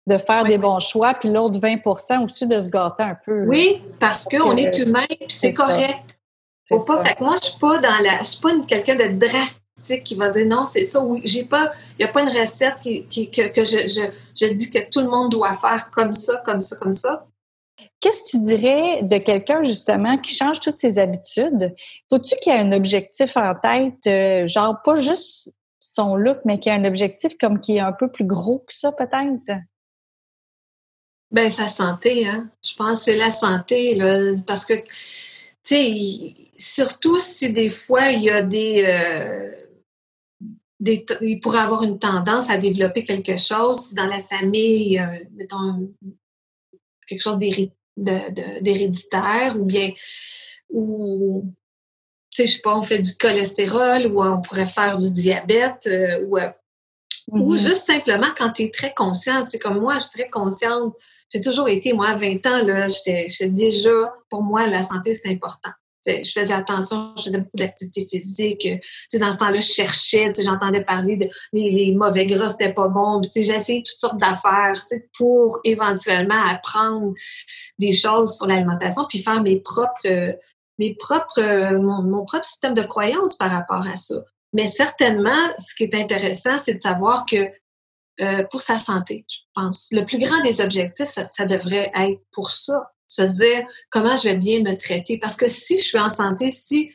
de 0.07 0.17
faire 0.17 0.43
des 0.43 0.57
bons 0.57 0.79
choix, 0.79 1.13
puis 1.13 1.29
l'autre 1.29 1.59
20% 1.59 2.25
aussi 2.25 2.47
de 2.47 2.59
se 2.59 2.69
gâter 2.69 3.03
un 3.03 3.17
peu. 3.23 3.45
Oui, 3.45 3.81
parce 3.99 4.25
qu'on 4.25 4.57
est 4.57 4.77
humain, 4.79 5.05
puis 5.07 5.27
c'est 5.29 5.53
correct. 5.53 6.19
Faut 6.67 6.83
pas, 6.83 7.03
fait 7.03 7.15
que 7.15 7.23
moi, 7.23 7.35
je 7.41 7.49
suis 7.49 7.59
pas 7.59 7.79
dans 7.79 7.97
la, 8.03 8.19
je 8.19 8.23
suis 8.25 8.41
pas 8.41 8.51
quelqu'un 8.67 8.95
de 8.95 9.17
drastique 9.17 10.03
qui 10.03 10.15
va 10.15 10.29
dire 10.29 10.45
non, 10.45 10.63
c'est 10.63 10.83
ça. 10.83 11.03
Oui, 11.03 11.21
j'ai 11.23 11.45
pas, 11.45 11.71
il 11.97 12.05
n'y 12.05 12.09
a 12.09 12.13
pas 12.13 12.21
une 12.21 12.29
recette 12.29 12.75
qui, 12.81 13.29
que, 13.31 13.47
que 13.47 13.63
je, 13.63 13.87
je, 13.87 14.01
je, 14.39 14.53
dis 14.53 14.69
que 14.69 14.89
tout 14.89 15.01
le 15.01 15.09
monde 15.09 15.31
doit 15.31 15.53
faire 15.53 15.89
comme 15.89 16.13
ça, 16.13 16.37
comme 16.45 16.61
ça, 16.61 16.75
comme 16.75 16.93
ça. 16.93 17.25
Qu'est-ce 17.99 18.19
que 18.19 18.29
tu 18.29 18.39
dirais 18.41 19.01
de 19.01 19.17
quelqu'un 19.17 19.63
justement 19.63 20.17
qui 20.17 20.33
change 20.33 20.59
toutes 20.59 20.77
ses 20.77 20.99
habitudes? 20.99 21.73
Faut-tu 22.09 22.35
qu'il 22.35 22.53
ait 22.53 22.59
un 22.59 22.71
objectif 22.71 23.35
en 23.35 23.53
tête, 23.55 24.05
euh, 24.07 24.47
genre 24.47 24.77
pas 24.83 24.95
juste 24.95 25.49
son 25.93 26.15
look, 26.15 26.39
mais 26.45 26.59
qu'il 26.59 26.71
ait 26.71 26.75
un 26.75 26.85
objectif 26.85 27.37
comme 27.37 27.59
qui 27.59 27.77
est 27.77 27.79
un 27.81 27.93
peu 27.93 28.11
plus 28.11 28.25
gros 28.25 28.59
que 28.59 28.73
ça, 28.73 28.91
peut-être? 28.91 29.61
Ben 31.31 31.49
sa 31.49 31.67
santé, 31.67 32.27
hein. 32.27 32.49
Je 32.63 32.75
pense 32.75 32.99
que 32.99 33.05
c'est 33.05 33.17
la 33.17 33.31
santé, 33.31 33.95
là, 33.95 34.35
parce 34.47 34.65
que, 34.65 34.73
tu 34.73 34.85
sais, 35.63 36.35
surtout 36.57 37.19
si 37.19 37.51
des 37.51 37.69
fois 37.69 38.09
il 38.09 38.23
y 38.23 38.29
a 38.29 38.41
des, 38.41 38.83
euh, 38.85 39.51
des, 40.79 41.05
il 41.21 41.39
pourrait 41.39 41.59
avoir 41.59 41.83
une 41.83 41.99
tendance 41.99 42.49
à 42.49 42.57
développer 42.57 43.05
quelque 43.05 43.37
chose 43.37 43.93
dans 43.93 44.07
la 44.07 44.19
famille, 44.19 44.99
euh, 44.99 45.25
mettons 45.33 45.93
quelque 47.07 47.21
chose 47.21 47.39
d'héréditaire 47.97 49.55
ou 49.59 49.65
bien 49.65 49.91
ou 50.69 51.51
sais 52.43 52.47
je 52.47 52.55
sais 52.55 52.61
pas 52.61 52.75
on 52.75 52.83
fait 52.83 52.99
du 52.99 53.15
cholestérol 53.15 54.07
ou 54.07 54.23
on 54.23 54.41
pourrait 54.41 54.65
faire 54.65 54.97
du 54.97 55.11
diabète 55.11 55.87
euh, 55.87 56.25
ou 56.25 56.37
ou 57.31 57.53
mm-hmm. 57.53 57.59
juste 57.59 57.85
simplement 57.85 58.27
quand 58.35 58.49
tu 58.53 58.63
es 58.63 58.71
très 58.71 58.93
consciente, 58.93 59.45
tu 59.45 59.51
sais 59.51 59.59
comme 59.59 59.79
moi 59.79 59.95
je 59.95 59.99
suis 60.01 60.11
très 60.11 60.29
consciente 60.29 60.93
j'ai 61.31 61.41
toujours 61.41 61.69
été, 61.69 61.93
moi, 61.93 62.07
à 62.07 62.15
20 62.15 62.43
ans, 62.47 62.65
là, 62.65 62.87
j'étais 62.89 63.27
déjà, 63.49 64.15
pour 64.31 64.41
moi, 64.41 64.65
la 64.65 64.81
santé, 64.81 65.13
c'est 65.13 65.29
important 65.29 65.69
je 66.05 66.31
faisais 66.31 66.53
attention, 66.53 67.13
je 67.17 67.23
faisais 67.23 67.37
beaucoup 67.39 67.57
d'activités 67.57 68.05
physiques. 68.05 68.67
dans 69.13 69.31
ce 69.31 69.37
temps-là, 69.37 69.57
je 69.57 69.71
cherchais, 69.71 70.31
j'entendais 70.43 70.83
parler 70.83 71.17
de 71.17 71.27
les, 71.53 71.91
mauvais 71.91 72.25
gras, 72.25 72.49
c'était 72.49 72.73
pas 72.73 72.87
bon. 72.87 73.21
J'ai 73.33 73.41
essayé 73.53 73.83
toutes 73.83 73.99
sortes 73.99 74.19
d'affaires 74.19 74.81
pour 75.17 75.59
éventuellement 75.63 76.41
apprendre 76.47 77.13
des 77.77 77.93
choses 77.93 78.35
sur 78.35 78.47
l'alimentation 78.47 79.05
puis 79.09 79.19
faire 79.19 79.41
mes 79.41 79.59
propres, 79.59 80.37
mes 80.79 80.95
propres, 80.95 81.73
mon, 81.75 82.25
propre 82.25 82.45
système 82.45 82.73
de 82.73 82.81
croyance 82.81 83.35
par 83.37 83.51
rapport 83.51 83.85
à 83.85 83.95
ça. 83.95 84.15
Mais 84.53 84.65
certainement, 84.65 85.53
ce 85.59 85.75
qui 85.75 85.83
est 85.83 85.93
intéressant, 85.93 86.57
c'est 86.57 86.73
de 86.73 86.81
savoir 86.81 87.25
que 87.25 87.51
euh, 88.21 88.43
pour 88.49 88.61
sa 88.61 88.77
santé, 88.77 89.25
je 89.29 89.37
pense, 89.53 89.89
le 89.91 90.05
plus 90.05 90.17
grand 90.17 90.41
des 90.41 90.59
objectifs, 90.61 91.09
ça 91.09 91.45
devrait 91.45 91.91
être 91.95 92.19
pour 92.31 92.49
ça 92.49 92.91
se 93.09 93.23
dire 93.23 93.65
comment 93.89 94.15
je 94.15 94.29
vais 94.29 94.37
bien 94.37 94.61
me 94.61 94.75
traiter. 94.75 95.17
Parce 95.17 95.35
que 95.35 95.47
si 95.47 95.77
je 95.77 95.83
suis 95.83 95.99
en 95.99 96.09
santé, 96.09 96.51
si, 96.51 96.93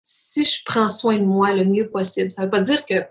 si 0.00 0.44
je 0.44 0.62
prends 0.64 0.88
soin 0.88 1.18
de 1.18 1.24
moi 1.24 1.52
le 1.52 1.64
mieux 1.64 1.90
possible, 1.90 2.32
ça 2.32 2.42
ne 2.42 2.46
veut 2.46 2.50
pas 2.50 2.60
dire 2.60 2.86
qu'il 2.86 3.04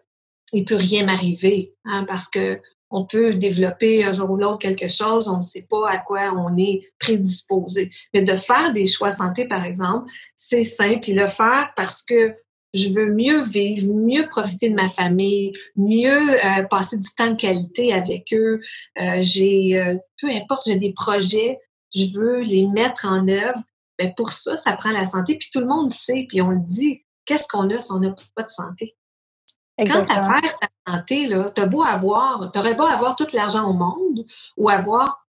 ne 0.53 0.63
peut 0.63 0.75
rien 0.75 1.05
m'arriver, 1.05 1.75
hein, 1.83 2.05
parce 2.05 2.29
que 2.29 2.61
on 2.89 3.05
peut 3.05 3.33
développer 3.33 4.03
un 4.03 4.11
jour 4.11 4.31
ou 4.31 4.37
l'autre 4.37 4.59
quelque 4.59 4.87
chose, 4.87 5.27
on 5.27 5.37
ne 5.37 5.41
sait 5.41 5.65
pas 5.69 5.89
à 5.89 5.97
quoi 5.97 6.33
on 6.35 6.57
est 6.57 6.87
prédisposé. 6.99 7.91
Mais 8.13 8.21
de 8.21 8.35
faire 8.35 8.73
des 8.73 8.87
choix 8.87 9.11
santé, 9.11 9.47
par 9.47 9.63
exemple, 9.63 10.09
c'est 10.35 10.63
simple. 10.63 11.09
Et 11.09 11.13
le 11.13 11.27
faire 11.27 11.73
parce 11.75 12.03
que 12.03 12.35
je 12.73 12.89
veux 12.89 13.13
mieux 13.13 13.41
vivre, 13.41 13.93
mieux 13.93 14.27
profiter 14.27 14.69
de 14.69 14.75
ma 14.75 14.89
famille, 14.89 15.53
mieux 15.75 16.19
euh, 16.45 16.63
passer 16.69 16.97
du 16.97 17.07
temps 17.17 17.31
de 17.31 17.37
qualité 17.37 17.93
avec 17.93 18.33
eux. 18.33 18.59
Euh, 18.99 19.17
j'ai, 19.19 19.79
euh, 19.79 19.95
peu 20.21 20.29
importe, 20.29 20.63
j'ai 20.65 20.77
des 20.77 20.91
projets 20.91 21.57
je 21.95 22.11
veux 22.11 22.41
les 22.41 22.67
mettre 22.67 23.07
en 23.07 23.27
œuvre. 23.27 23.61
Mais 23.99 24.13
pour 24.15 24.33
ça, 24.33 24.57
ça 24.57 24.75
prend 24.75 24.91
la 24.91 25.05
santé. 25.05 25.37
Puis 25.37 25.49
tout 25.51 25.61
le 25.61 25.67
monde 25.67 25.89
sait, 25.89 26.25
puis 26.27 26.41
on 26.41 26.49
le 26.49 26.59
dit, 26.59 27.03
qu'est-ce 27.23 27.47
qu'on 27.47 27.69
a 27.69 27.79
si 27.79 27.91
on 27.93 27.99
n'a 27.99 28.13
pas 28.35 28.43
de 28.43 28.49
santé? 28.49 28.97
Quand 29.77 30.05
tu 30.05 30.15
perds 30.15 30.59
ta 30.59 30.67
santé, 30.87 31.27
tu 31.27 31.61
as 31.61 31.65
beau 31.65 31.83
avoir, 31.83 32.51
tu 32.51 32.59
aurais 32.59 32.75
beau 32.75 32.85
avoir 32.85 33.15
tout 33.15 33.27
l'argent 33.33 33.69
au 33.69 33.73
monde 33.73 34.25
ou 34.57 34.69
avoir, 34.69 35.27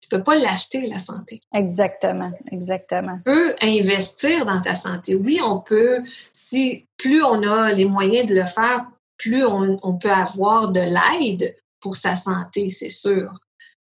tu 0.00 0.08
peux 0.08 0.22
pas 0.22 0.38
l'acheter, 0.38 0.86
la 0.86 0.98
santé. 0.98 1.40
Exactement, 1.52 2.32
exactement. 2.50 3.16
Tu 3.18 3.22
peux 3.24 3.54
investir 3.60 4.46
dans 4.46 4.62
ta 4.62 4.74
santé. 4.74 5.16
Oui, 5.16 5.40
on 5.42 5.60
peut, 5.60 6.02
si 6.32 6.86
plus 6.96 7.22
on 7.22 7.42
a 7.42 7.72
les 7.72 7.84
moyens 7.84 8.28
de 8.28 8.34
le 8.34 8.46
faire, 8.46 8.86
plus 9.18 9.44
on, 9.44 9.78
on 9.82 9.94
peut 9.94 10.10
avoir 10.10 10.70
de 10.72 10.80
l'aide 10.80 11.56
pour 11.80 11.96
sa 11.96 12.16
santé, 12.16 12.68
c'est 12.68 12.88
sûr. 12.88 13.32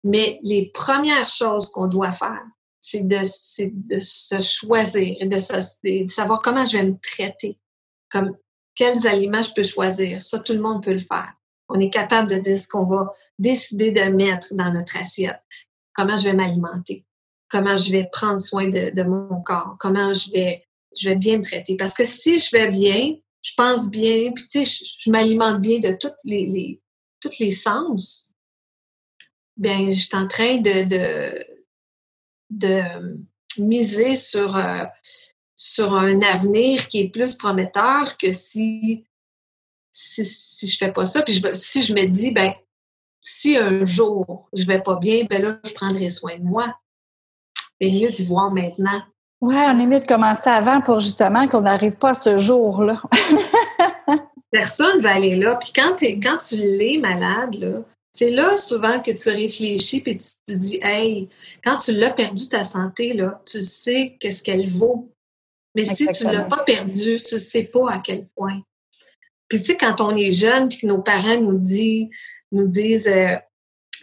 Mais 0.03 0.39
les 0.43 0.71
premières 0.73 1.29
choses 1.29 1.71
qu'on 1.71 1.87
doit 1.87 2.11
faire, 2.11 2.43
c'est 2.81 3.07
de, 3.07 3.17
de, 3.17 3.99
se 3.99 4.41
choisir 4.41 5.15
et 5.19 5.25
de, 5.25 6.03
de, 6.05 6.11
savoir 6.11 6.41
comment 6.41 6.65
je 6.65 6.77
vais 6.77 6.83
me 6.83 6.97
traiter, 6.99 7.57
comme 8.11 8.35
quels 8.75 9.07
aliments 9.07 9.41
je 9.41 9.53
peux 9.53 9.63
choisir. 9.63 10.21
Ça, 10.23 10.39
tout 10.39 10.53
le 10.53 10.62
monde 10.62 10.83
peut 10.83 10.93
le 10.93 10.97
faire. 10.97 11.33
On 11.69 11.79
est 11.79 11.89
capable 11.89 12.29
de 12.29 12.38
dire 12.38 12.57
ce 12.57 12.67
qu'on 12.67 12.83
va 12.83 13.12
décider 13.39 13.91
de 13.91 14.01
mettre 14.01 14.53
dans 14.53 14.71
notre 14.71 14.97
assiette. 14.97 15.41
Comment 15.93 16.17
je 16.17 16.25
vais 16.25 16.33
m'alimenter? 16.33 17.05
Comment 17.49 17.77
je 17.77 17.91
vais 17.91 18.09
prendre 18.12 18.39
soin 18.39 18.67
de, 18.67 19.03
mon 19.03 19.41
corps? 19.41 19.75
Comment 19.79 20.13
je 20.13 20.31
vais, 20.31 20.65
je 20.95 21.09
vais 21.09 21.15
bien 21.15 21.38
me 21.38 21.43
traiter? 21.43 21.75
Parce 21.77 21.93
que 21.93 22.03
si 22.03 22.38
je 22.38 22.51
vais 22.51 22.69
bien, 22.69 23.15
je 23.41 23.51
pense 23.55 23.89
bien, 23.89 24.31
puis 24.31 24.47
tu 24.47 24.65
sais, 24.65 24.86
je, 24.99 25.09
m'alimente 25.09 25.62
bien 25.62 25.79
de 25.79 25.95
toutes 25.99 26.15
les, 26.23 26.45
les, 26.45 26.81
tous 27.19 27.38
les 27.39 27.51
sens, 27.51 28.33
bien, 29.55 29.91
je 29.91 29.99
suis 29.99 30.15
en 30.15 30.27
train 30.27 30.57
de, 30.57 30.83
de, 30.83 31.45
de 32.49 32.81
miser 33.59 34.15
sur, 34.15 34.55
euh, 34.55 34.86
sur 35.63 35.93
un 35.93 36.21
avenir 36.21 36.89
qui 36.89 36.99
est 36.99 37.08
plus 37.08 37.38
prometteur 37.38 38.17
que 38.17 38.34
si, 38.34 39.06
si, 39.93 40.26
si 40.26 40.67
je 40.67 40.78
fais 40.78 40.91
pas 40.91 41.06
ça. 41.06 41.21
Puis 41.21 41.36
je, 41.36 41.54
si 41.54 41.84
je 41.84 41.93
me 41.93 42.06
dis, 42.06 42.32
ben 42.32 42.54
si 43.21 43.56
un 43.56 43.86
jour 43.86 44.49
je 44.52 44.65
vais 44.65 44.82
pas 44.82 44.95
bien, 44.95 45.23
ben 45.23 45.41
là, 45.41 45.58
je 45.65 45.73
prendrai 45.73 46.10
soin 46.10 46.38
de 46.38 46.43
moi. 46.43 46.78
C'est 47.80 47.89
mieux 47.89 48.10
d'y 48.10 48.26
voir 48.26 48.52
maintenant. 48.52 49.04
Oui, 49.39 49.56
on 49.56 49.80
est 49.80 49.86
mieux 49.86 50.02
de 50.02 50.06
commencer 50.06 50.49
avant 50.49 50.82
pour 50.82 50.99
justement 50.99 51.47
qu'on 51.47 51.62
n'arrive 51.62 51.95
pas 51.95 52.10
à 52.10 52.13
ce 52.13 52.38
jour-là. 52.38 53.02
Personne 54.52 54.99
va 54.99 55.15
aller 55.15 55.38
là. 55.38 55.56
Puis 55.56 55.71
quand, 55.73 55.95
quand 56.21 56.38
tu 56.39 56.58
l'es 56.58 56.97
malade, 56.97 57.56
là, 57.56 57.80
c'est 58.12 58.32
là 58.32 58.58
souvent 58.58 58.99
que 58.99 59.12
tu 59.12 59.30
réfléchis 59.30 60.02
puis 60.02 60.17
tu 60.17 60.28
te 60.45 60.52
dis, 60.52 60.80
hey, 60.84 61.30
quand 61.63 61.78
tu 61.78 61.93
l'as 61.93 62.12
perdu 62.12 62.49
ta 62.49 62.65
santé, 62.65 63.13
là, 63.13 63.41
tu 63.45 63.63
sais 63.63 64.17
qu'est-ce 64.19 64.43
qu'elle 64.43 64.67
vaut. 64.67 65.12
Mais 65.75 65.86
si 65.86 66.07
tu 66.07 66.27
ne 66.27 66.33
l'as 66.33 66.43
pas 66.43 66.63
perdu, 66.63 67.21
tu 67.21 67.36
ne 67.36 67.39
sais 67.39 67.63
pas 67.63 67.91
à 67.91 67.99
quel 67.99 68.27
point. 68.36 68.62
Puis 69.47 69.59
tu 69.59 69.65
sais, 69.65 69.77
quand 69.77 70.01
on 70.01 70.15
est 70.15 70.31
jeune 70.31 70.69
puis 70.69 70.79
que 70.79 70.88
nos 70.88 71.01
parents 71.01 71.39
nous 71.39 71.57
disent, 71.57 72.09
nous 72.51 72.67
disent, 72.67 73.07
euh, 73.07 73.36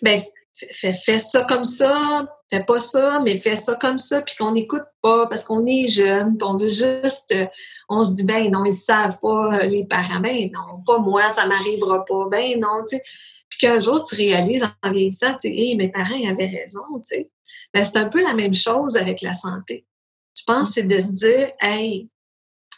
ben, 0.02 0.20
fais, 0.52 0.92
fais, 0.92 1.18
ça 1.18 1.44
comme 1.44 1.64
ça, 1.64 2.28
fais 2.50 2.64
pas 2.64 2.80
ça, 2.80 3.20
mais 3.24 3.36
fais 3.36 3.56
ça 3.56 3.74
comme 3.74 3.98
ça, 3.98 4.22
puis 4.22 4.34
qu'on 4.36 4.52
n'écoute 4.52 4.84
pas 5.02 5.26
parce 5.26 5.44
qu'on 5.44 5.66
est 5.66 5.88
jeune, 5.88 6.36
puis 6.36 6.46
on 6.46 6.56
veut 6.56 6.68
juste, 6.68 7.32
euh, 7.32 7.46
on 7.88 8.04
se 8.04 8.14
dit, 8.14 8.24
ben 8.24 8.50
non, 8.50 8.64
ils 8.64 8.74
savent 8.74 9.18
pas, 9.20 9.60
euh, 9.60 9.66
les 9.66 9.84
parents, 9.86 10.20
ben 10.20 10.50
non, 10.52 10.82
pas 10.84 10.98
moi, 10.98 11.26
ça 11.28 11.46
m'arrivera 11.46 12.04
pas, 12.04 12.28
ben 12.30 12.58
non, 12.60 12.84
tu 12.88 12.96
sais. 12.96 13.02
Puis 13.48 13.58
qu'un 13.58 13.80
jour, 13.80 14.04
tu 14.04 14.14
réalises 14.14 14.64
en 14.82 14.92
vieillissant, 14.92 15.32
tu 15.32 15.48
sais, 15.48 15.74
mes 15.76 15.88
parents 15.88 16.30
avaient 16.30 16.46
raison, 16.46 16.82
tu 16.96 17.02
sais. 17.02 17.30
Ben, 17.74 17.84
c'est 17.84 17.98
un 17.98 18.08
peu 18.08 18.22
la 18.22 18.34
même 18.34 18.54
chose 18.54 18.96
avec 18.96 19.22
la 19.22 19.32
santé. 19.32 19.84
Je 20.34 20.42
pense 20.46 20.68
que 20.68 20.74
c'est 20.74 20.82
de 20.84 21.00
se 21.00 21.12
dire, 21.12 21.52
hey, 21.60 22.08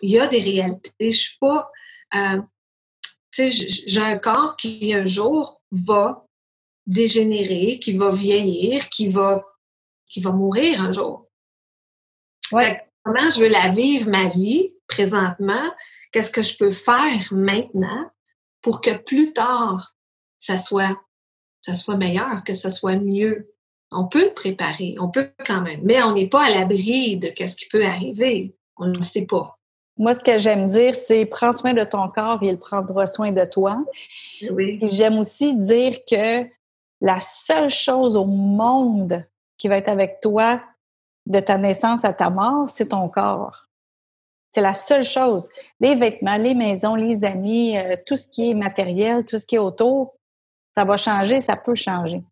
il 0.00 0.10
y 0.10 0.18
a 0.18 0.26
des 0.26 0.40
réalités. 0.40 1.10
Je 1.10 1.16
suis 1.16 1.38
pas, 1.38 1.70
euh, 2.14 2.40
tu 3.30 3.50
sais, 3.50 3.68
j'ai 3.86 4.00
un 4.00 4.18
corps 4.18 4.56
qui 4.56 4.92
un 4.92 5.04
jour 5.04 5.62
va 5.70 6.26
dégénérer, 6.86 7.78
qui 7.78 7.96
va 7.96 8.10
vieillir, 8.10 8.88
qui 8.88 9.08
va, 9.08 9.44
qui 10.06 10.20
va 10.20 10.32
mourir 10.32 10.80
un 10.80 10.92
jour. 10.92 11.28
Ouais. 12.50 12.84
Comment 13.04 13.30
je 13.30 13.40
veux 13.40 13.48
la 13.48 13.68
vivre, 13.68 14.10
ma 14.10 14.28
vie, 14.28 14.74
présentement? 14.86 15.72
Qu'est-ce 16.12 16.30
que 16.30 16.42
je 16.42 16.56
peux 16.56 16.70
faire 16.70 17.26
maintenant 17.32 18.10
pour 18.60 18.80
que 18.80 18.96
plus 18.96 19.32
tard, 19.32 19.96
ça 20.38 20.56
soit, 20.58 21.00
ça 21.62 21.74
soit 21.74 21.96
meilleur, 21.96 22.44
que 22.44 22.52
ça 22.52 22.70
soit 22.70 22.96
mieux? 22.96 23.52
On 23.92 24.07
peut 24.07 24.33
préparer, 24.35 24.96
on 24.98 25.09
peut 25.09 25.31
quand 25.46 25.61
même, 25.61 25.81
mais 25.83 26.02
on 26.02 26.14
n'est 26.14 26.28
pas 26.28 26.44
à 26.44 26.50
l'abri 26.50 27.16
de 27.16 27.28
ce 27.28 27.57
qui 27.57 27.68
peut 27.68 27.85
arriver. 27.85 28.55
On 28.78 28.87
ne 28.87 29.00
sait 29.00 29.26
pas. 29.26 29.59
Moi, 29.98 30.14
ce 30.14 30.20
que 30.20 30.38
j'aime 30.38 30.68
dire, 30.68 30.94
c'est 30.94 31.26
prends 31.26 31.52
soin 31.52 31.74
de 31.74 31.85
ton 31.85 32.09
corps 32.09 32.42
et 32.42 32.48
il 32.48 32.59
prendra 32.59 33.07
soin 33.07 33.31
de 33.31 33.44
toi. 33.44 33.85
Oui. 34.50 34.78
J'aime 34.83 35.18
aussi 35.18 35.55
dire 35.55 35.98
que 36.11 36.46
la 37.00 37.20
seule 37.20 37.68
chose 37.68 38.16
au 38.16 38.24
monde 38.24 39.24
qui 39.59 39.68
va 39.68 39.76
être 39.76 39.88
avec 39.88 40.20
toi 40.20 40.61
de 41.26 41.40
ta 41.40 41.59
naissance 41.59 42.05
à 42.05 42.12
ta 42.12 42.31
mort, 42.31 42.68
c'est 42.68 42.88
ton 42.88 43.09
corps. 43.09 43.66
C'est 44.50 44.61
la 44.61 44.74
seule 44.74 45.05
chose. 45.05 45.48
Les 45.81 45.94
vêtements, 45.94 46.37
les 46.37 46.55
maisons, 46.55 46.94
les 46.94 47.24
amis, 47.24 47.76
euh, 47.76 47.96
tout 48.07 48.16
ce 48.16 48.26
qui 48.26 48.50
est 48.50 48.55
matériel, 48.55 49.24
tout 49.24 49.38
ce 49.38 49.46
qui 49.46 49.55
est 49.55 49.59
autour, 49.59 50.14
ça 50.74 50.85
va 50.85 50.96
changer, 50.96 51.40
ça 51.40 51.57
peut 51.57 51.74
changer. 51.74 52.22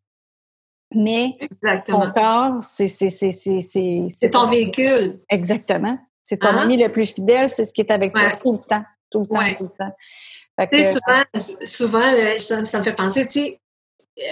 Mais 0.94 1.38
ton 1.86 2.10
corps, 2.10 2.62
c'est 2.62 2.88
c'est 2.88 4.30
ton, 4.30 4.46
véhicule. 4.46 5.20
Exactement. 5.28 5.98
C'est 6.22 6.38
ton 6.38 6.48
hein? 6.48 6.58
ami 6.58 6.76
le 6.76 6.90
plus 6.90 7.06
fidèle, 7.12 7.48
c'est 7.48 7.64
ce 7.64 7.72
qui 7.72 7.80
est 7.80 7.90
avec 7.90 8.12
toi 8.12 8.36
tout 8.42 8.52
le 8.52 8.58
temps, 8.58 8.84
tout 9.10 9.20
le 9.20 9.26
temps, 9.26 9.54
tout 9.58 9.64
le 9.64 9.76
temps. 9.78 10.92
souvent, 10.92 11.58
souvent 11.64 12.14
euh, 12.14 12.38
ça, 12.38 12.60
me 12.78 12.84
fait 12.84 12.94
penser, 12.94 13.26
tu 13.26 13.40
sais, 13.40 13.60
euh, 14.18 14.22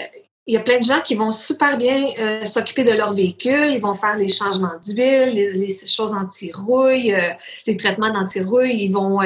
il 0.46 0.54
y 0.54 0.56
a 0.56 0.60
plein 0.60 0.78
de 0.78 0.84
gens 0.84 1.00
qui 1.00 1.14
vont 1.14 1.30
super 1.30 1.76
bien 1.76 2.06
euh, 2.18 2.42
s'occuper 2.42 2.82
de 2.82 2.92
leur 2.92 3.12
véhicule, 3.12 3.72
ils 3.72 3.80
vont 3.80 3.94
faire 3.94 4.16
les 4.16 4.28
changements 4.28 4.78
d'huile, 4.82 5.30
les, 5.34 5.86
choses 5.86 6.14
anti-rouille, 6.14 7.14
les 7.66 7.76
traitements 7.76 8.12
d'anti-rouille, 8.12 8.84
ils 8.84 8.92
vont 8.92 9.20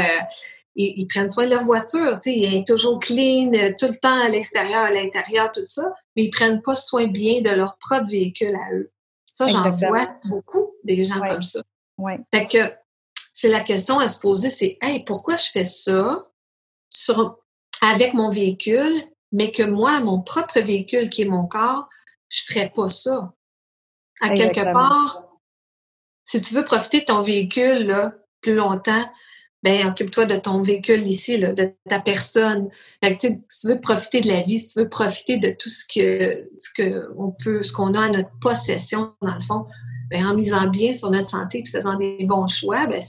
ils, 0.75 1.07
prennent 1.07 1.29
soin 1.29 1.45
de 1.45 1.51
leur 1.51 1.65
voiture, 1.65 2.19
tu 2.23 2.31
sais, 2.31 2.39
ils 2.39 2.53
sont 2.67 2.75
toujours 2.75 2.99
clean, 2.99 3.51
tout 3.79 3.87
le 3.87 3.99
temps 3.99 4.21
à 4.23 4.29
l'extérieur, 4.29 4.81
à 4.81 4.91
l'intérieur, 4.91 5.53
tout 5.53 5.67
ça, 5.67 5.93
mais 6.17 6.25
ils 6.25 6.31
prennent 6.31 6.63
pas 6.63 6.75
soin 6.75 7.07
bien 7.07 7.41
de 7.41 7.51
leur 7.51 7.77
propre 7.79 8.11
véhicule 8.11 8.55
à 8.55 8.75
eux. 8.75 8.91
Ça, 9.33 9.47
j'en 9.49 9.71
vois 9.71 10.09
beaucoup 10.27 10.73
des 10.85 11.03
gens 11.03 11.21
comme 11.21 11.43
ça. 11.43 11.63
Oui. 11.99 12.13
Fait 12.33 12.47
que 12.47 12.73
c'est 13.33 13.49
la 13.49 13.61
question 13.61 13.99
à 13.99 14.09
se 14.09 14.19
poser, 14.19 14.51
c'est 14.51 14.79
Hey, 14.81 15.05
pourquoi 15.05 15.37
je 15.37 15.51
fais 15.51 15.65
ça 15.65 16.29
sur, 16.91 17.39
avec 17.81 18.15
mon 18.15 18.31
véhicule, 18.31 19.05
mais 19.31 19.51
que 19.51 19.63
moi, 19.63 20.01
mon 20.01 20.21
propre 20.21 20.61
véhicule 20.61 21.09
qui 21.09 21.23
est 21.23 21.27
mon 21.27 21.47
corps, 21.47 21.89
je 22.29 22.43
ne 22.43 22.55
ferais 22.55 22.71
pas 22.75 22.89
ça? 22.89 23.33
À 24.21 24.35
quelque 24.35 24.73
part, 24.73 25.27
si 26.25 26.41
tu 26.41 26.55
veux 26.55 26.65
profiter 26.65 27.01
de 27.01 27.07
ton 27.07 27.23
véhicule 27.23 27.87
là, 27.87 28.15
plus 28.41 28.55
longtemps, 28.55 29.11
ben 29.63 29.89
occupe-toi 29.89 30.27
de 30.27 30.37
ton 30.37 30.63
véhicule 30.63 31.07
ici, 31.07 31.39
là, 31.39 31.53
de 31.53 31.73
ta 31.89 32.01
personne. 32.01 32.69
Si 33.03 33.19
tu 33.19 33.69
veux 33.69 33.81
profiter 33.81 34.21
de 34.21 34.29
la 34.29 34.41
vie, 34.41 34.59
si 34.59 34.75
tu 34.75 34.81
veux 34.81 34.89
profiter 34.89 35.39
de 35.39 35.51
tout 35.51 35.71
ce 35.71 35.85
que 35.85 36.49
ce 36.57 36.71
que 36.75 37.09
on 37.17 37.31
peut, 37.31 37.63
ce 37.63 37.73
qu'on 37.73 37.95
a 37.95 38.07
à 38.07 38.09
notre 38.09 38.31
possession, 38.41 39.13
dans 39.21 39.35
le 39.35 39.41
fond, 39.41 39.67
ben, 40.11 40.27
en 40.27 40.35
misant 40.35 40.69
bien 40.69 40.93
sur 40.93 41.11
notre 41.11 41.29
santé 41.29 41.63
et 41.65 41.71
faisant 41.71 41.97
des 41.97 42.25
bons 42.25 42.49
choix, 42.49 42.87
ben, 42.87 43.01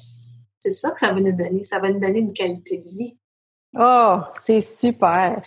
c'est 0.59 0.71
ça 0.71 0.91
que 0.91 0.99
ça 0.99 1.13
va 1.13 1.19
nous 1.19 1.35
donner. 1.35 1.63
Ça 1.63 1.79
va 1.79 1.89
nous 1.89 1.99
donner 1.99 2.19
une 2.19 2.33
qualité 2.33 2.77
de 2.77 2.89
vie. 2.97 3.17
Oh, 3.77 4.19
c'est 4.43 4.61
super. 4.61 5.41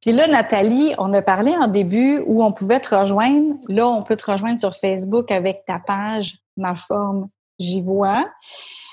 Puis 0.00 0.12
là, 0.12 0.26
Nathalie, 0.26 0.94
on 0.96 1.12
a 1.12 1.20
parlé 1.20 1.52
en 1.52 1.68
début 1.68 2.22
où 2.26 2.42
on 2.42 2.50
pouvait 2.50 2.80
te 2.80 2.94
rejoindre. 2.94 3.56
Là, 3.68 3.86
on 3.86 4.02
peut 4.02 4.16
te 4.16 4.30
rejoindre 4.30 4.58
sur 4.58 4.74
Facebook 4.74 5.30
avec 5.30 5.64
ta 5.66 5.78
page 5.78 6.38
Ma 6.56 6.74
forme, 6.74 7.22
j'y 7.60 7.80
vois. 7.82 8.24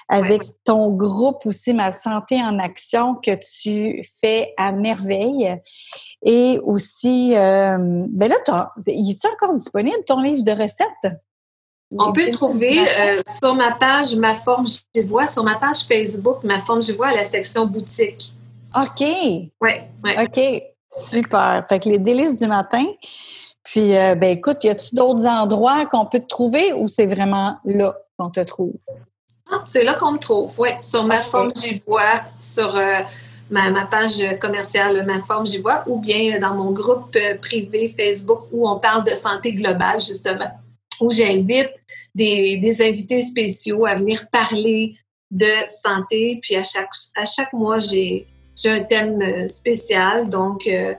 Avec 0.07 0.41
ton 0.63 0.95
groupe 0.95 1.45
aussi, 1.45 1.73
Ma 1.73 1.91
santé 1.91 2.41
en 2.41 2.59
action, 2.59 3.15
que 3.15 3.31
tu 3.35 4.03
fais 4.21 4.53
à 4.55 4.71
merveille. 4.71 5.59
Et 6.23 6.59
aussi, 6.63 7.35
euh, 7.35 7.77
ben 8.09 8.29
là, 8.29 8.35
il 8.85 9.11
est 9.11 9.25
encore 9.25 9.55
disponible 9.55 10.03
ton 10.05 10.21
livre 10.21 10.43
de 10.43 10.51
recettes? 10.51 11.15
On 11.97 12.11
peut 12.11 12.29
trouver 12.31 12.79
euh, 12.79 13.21
sur 13.27 13.55
ma 13.55 13.71
page 13.71 14.15
Ma 14.15 14.33
forme 14.33 14.65
j'y 14.65 15.03
vois, 15.03 15.27
sur 15.27 15.43
ma 15.43 15.55
page 15.55 15.83
Facebook 15.87 16.43
Ma 16.43 16.59
forme 16.59 16.81
j'y 16.81 16.93
vois 16.93 17.07
à 17.07 17.15
la 17.15 17.23
section 17.23 17.65
boutique. 17.65 18.33
OK. 18.75 19.01
Oui, 19.01 19.71
ouais. 20.03 20.23
OK. 20.23 20.63
Super. 20.89 21.65
Fait 21.69 21.79
que 21.79 21.89
les 21.89 21.99
délices 21.99 22.35
du 22.35 22.47
matin. 22.47 22.85
Puis, 23.63 23.97
euh, 23.97 24.15
ben 24.15 24.29
écoute, 24.29 24.63
y 24.63 24.69
a-tu 24.69 24.93
d'autres 24.93 25.25
endroits 25.25 25.85
qu'on 25.87 26.05
peut 26.05 26.19
te 26.19 26.27
trouver 26.27 26.73
ou 26.73 26.87
c'est 26.87 27.07
vraiment 27.07 27.57
là 27.65 27.95
qu'on 28.17 28.29
te 28.29 28.41
trouve? 28.41 28.75
Ah, 29.51 29.63
c'est 29.67 29.84
là 29.84 29.93
qu'on 29.93 30.13
me 30.13 30.17
trouve, 30.17 30.60
oui. 30.60 30.69
Sur 30.81 31.05
ma 31.05 31.21
forme 31.21 31.51
j'y 31.55 31.81
vois, 31.86 32.21
sur 32.39 32.75
euh, 32.75 33.01
ma, 33.49 33.69
ma, 33.69 33.86
page 33.86 34.23
commerciale 34.39 35.05
Ma 35.05 35.21
forme 35.21 35.45
j'y 35.45 35.60
vois, 35.60 35.84
ou 35.88 35.99
bien 35.99 36.39
dans 36.39 36.55
mon 36.55 36.71
groupe 36.71 37.17
privé 37.41 37.88
Facebook 37.88 38.47
où 38.51 38.67
on 38.67 38.79
parle 38.79 39.03
de 39.05 39.12
santé 39.12 39.53
globale, 39.53 40.01
justement 40.01 40.51
où 41.01 41.12
j'invite 41.12 41.73
des, 42.13 42.58
des, 42.58 42.81
invités 42.81 43.21
spéciaux 43.21 43.86
à 43.86 43.95
venir 43.95 44.27
parler 44.29 44.95
de 45.31 45.51
santé. 45.67 46.39
Puis 46.41 46.55
à 46.55 46.63
chaque, 46.63 46.91
à 47.15 47.25
chaque 47.25 47.53
mois, 47.53 47.79
j'ai 47.79 48.27
un 48.65 48.84
thème 48.84 49.21
euh, 49.21 49.47
spécial. 49.47 50.29
Donc 50.29 50.67
euh, 50.67 50.93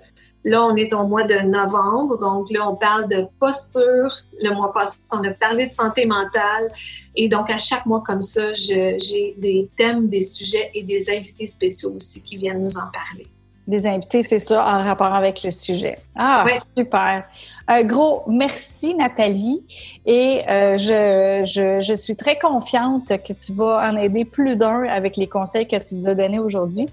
là, 0.47 0.65
on 0.65 0.77
est 0.77 0.95
au 0.95 1.05
mois 1.07 1.25
de 1.25 1.35
novembre. 1.41 2.17
Donc 2.19 2.51
là, 2.51 2.71
on 2.71 2.77
parle 2.77 3.09
de 3.09 3.27
posture. 3.41 4.15
Le 4.41 4.55
mois 4.55 4.73
passé, 4.73 4.99
on 5.13 5.23
a 5.25 5.31
parlé 5.33 5.67
de 5.67 5.73
santé 5.73 6.07
mentale. 6.07 6.69
Et 7.17 7.29
donc 7.29 7.51
à 7.51 7.59
chaque 7.59 7.85
mois 7.85 8.03
comme 8.07 8.23
ça, 8.23 8.53
j'ai 8.53 9.35
des 9.37 9.69
thèmes, 9.77 10.09
des 10.09 10.23
sujets 10.23 10.71
et 10.73 10.85
des 10.85 11.11
invités 11.11 11.47
spéciaux 11.47 11.95
aussi 11.97 12.23
qui 12.23 12.37
viennent 12.37 12.63
nous 12.63 12.79
en 12.79 12.89
parler 12.93 13.27
des 13.67 13.85
invités, 13.85 14.23
c'est 14.23 14.39
ça, 14.39 14.65
en 14.65 14.85
rapport 14.85 15.13
avec 15.13 15.43
le 15.43 15.51
sujet. 15.51 15.97
Ah, 16.15 16.45
super. 16.77 17.25
Un 17.67 17.83
gros 17.83 18.23
merci, 18.29 18.95
Nathalie. 18.95 19.65
Et 20.07 20.49
euh, 20.49 20.79
je, 20.79 21.43
je, 21.45 21.81
je, 21.81 21.95
suis 21.95 22.15
très 22.15 22.39
confiante 22.39 23.09
que 23.09 23.33
tu 23.33 23.53
vas 23.55 23.91
en 23.91 23.97
aider 23.97 24.25
plus 24.25 24.55
d'un 24.55 24.85
avec 24.85 25.17
les 25.17 25.27
conseils 25.27 25.67
que 25.67 25.77
tu 25.77 25.97
nous 25.97 26.07
as 26.07 26.15
donnés 26.15 26.39
aujourd'hui. 26.39 26.87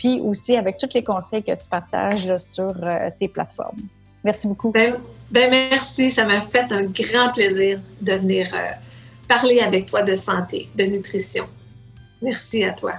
Puis 0.00 0.18
aussi 0.22 0.56
avec 0.56 0.78
tous 0.78 0.88
les 0.94 1.04
conseils 1.04 1.42
que 1.42 1.52
tu 1.52 1.68
partages 1.68 2.34
sur 2.38 2.72
euh, 2.82 3.10
tes 3.20 3.28
plateformes. 3.28 3.76
Merci 4.24 4.48
beaucoup. 4.48 4.70
Ben, 4.70 4.94
ben, 5.30 5.50
merci, 5.50 6.08
ça 6.08 6.24
m'a 6.24 6.40
fait 6.40 6.72
un 6.72 6.84
grand 6.84 7.32
plaisir 7.34 7.78
de 8.00 8.14
venir 8.14 8.48
euh, 8.54 8.70
parler 9.28 9.60
avec 9.60 9.84
toi 9.84 10.02
de 10.02 10.14
santé, 10.14 10.70
de 10.74 10.84
nutrition. 10.84 11.44
Merci 12.22 12.64
à 12.64 12.72
toi. 12.72 12.94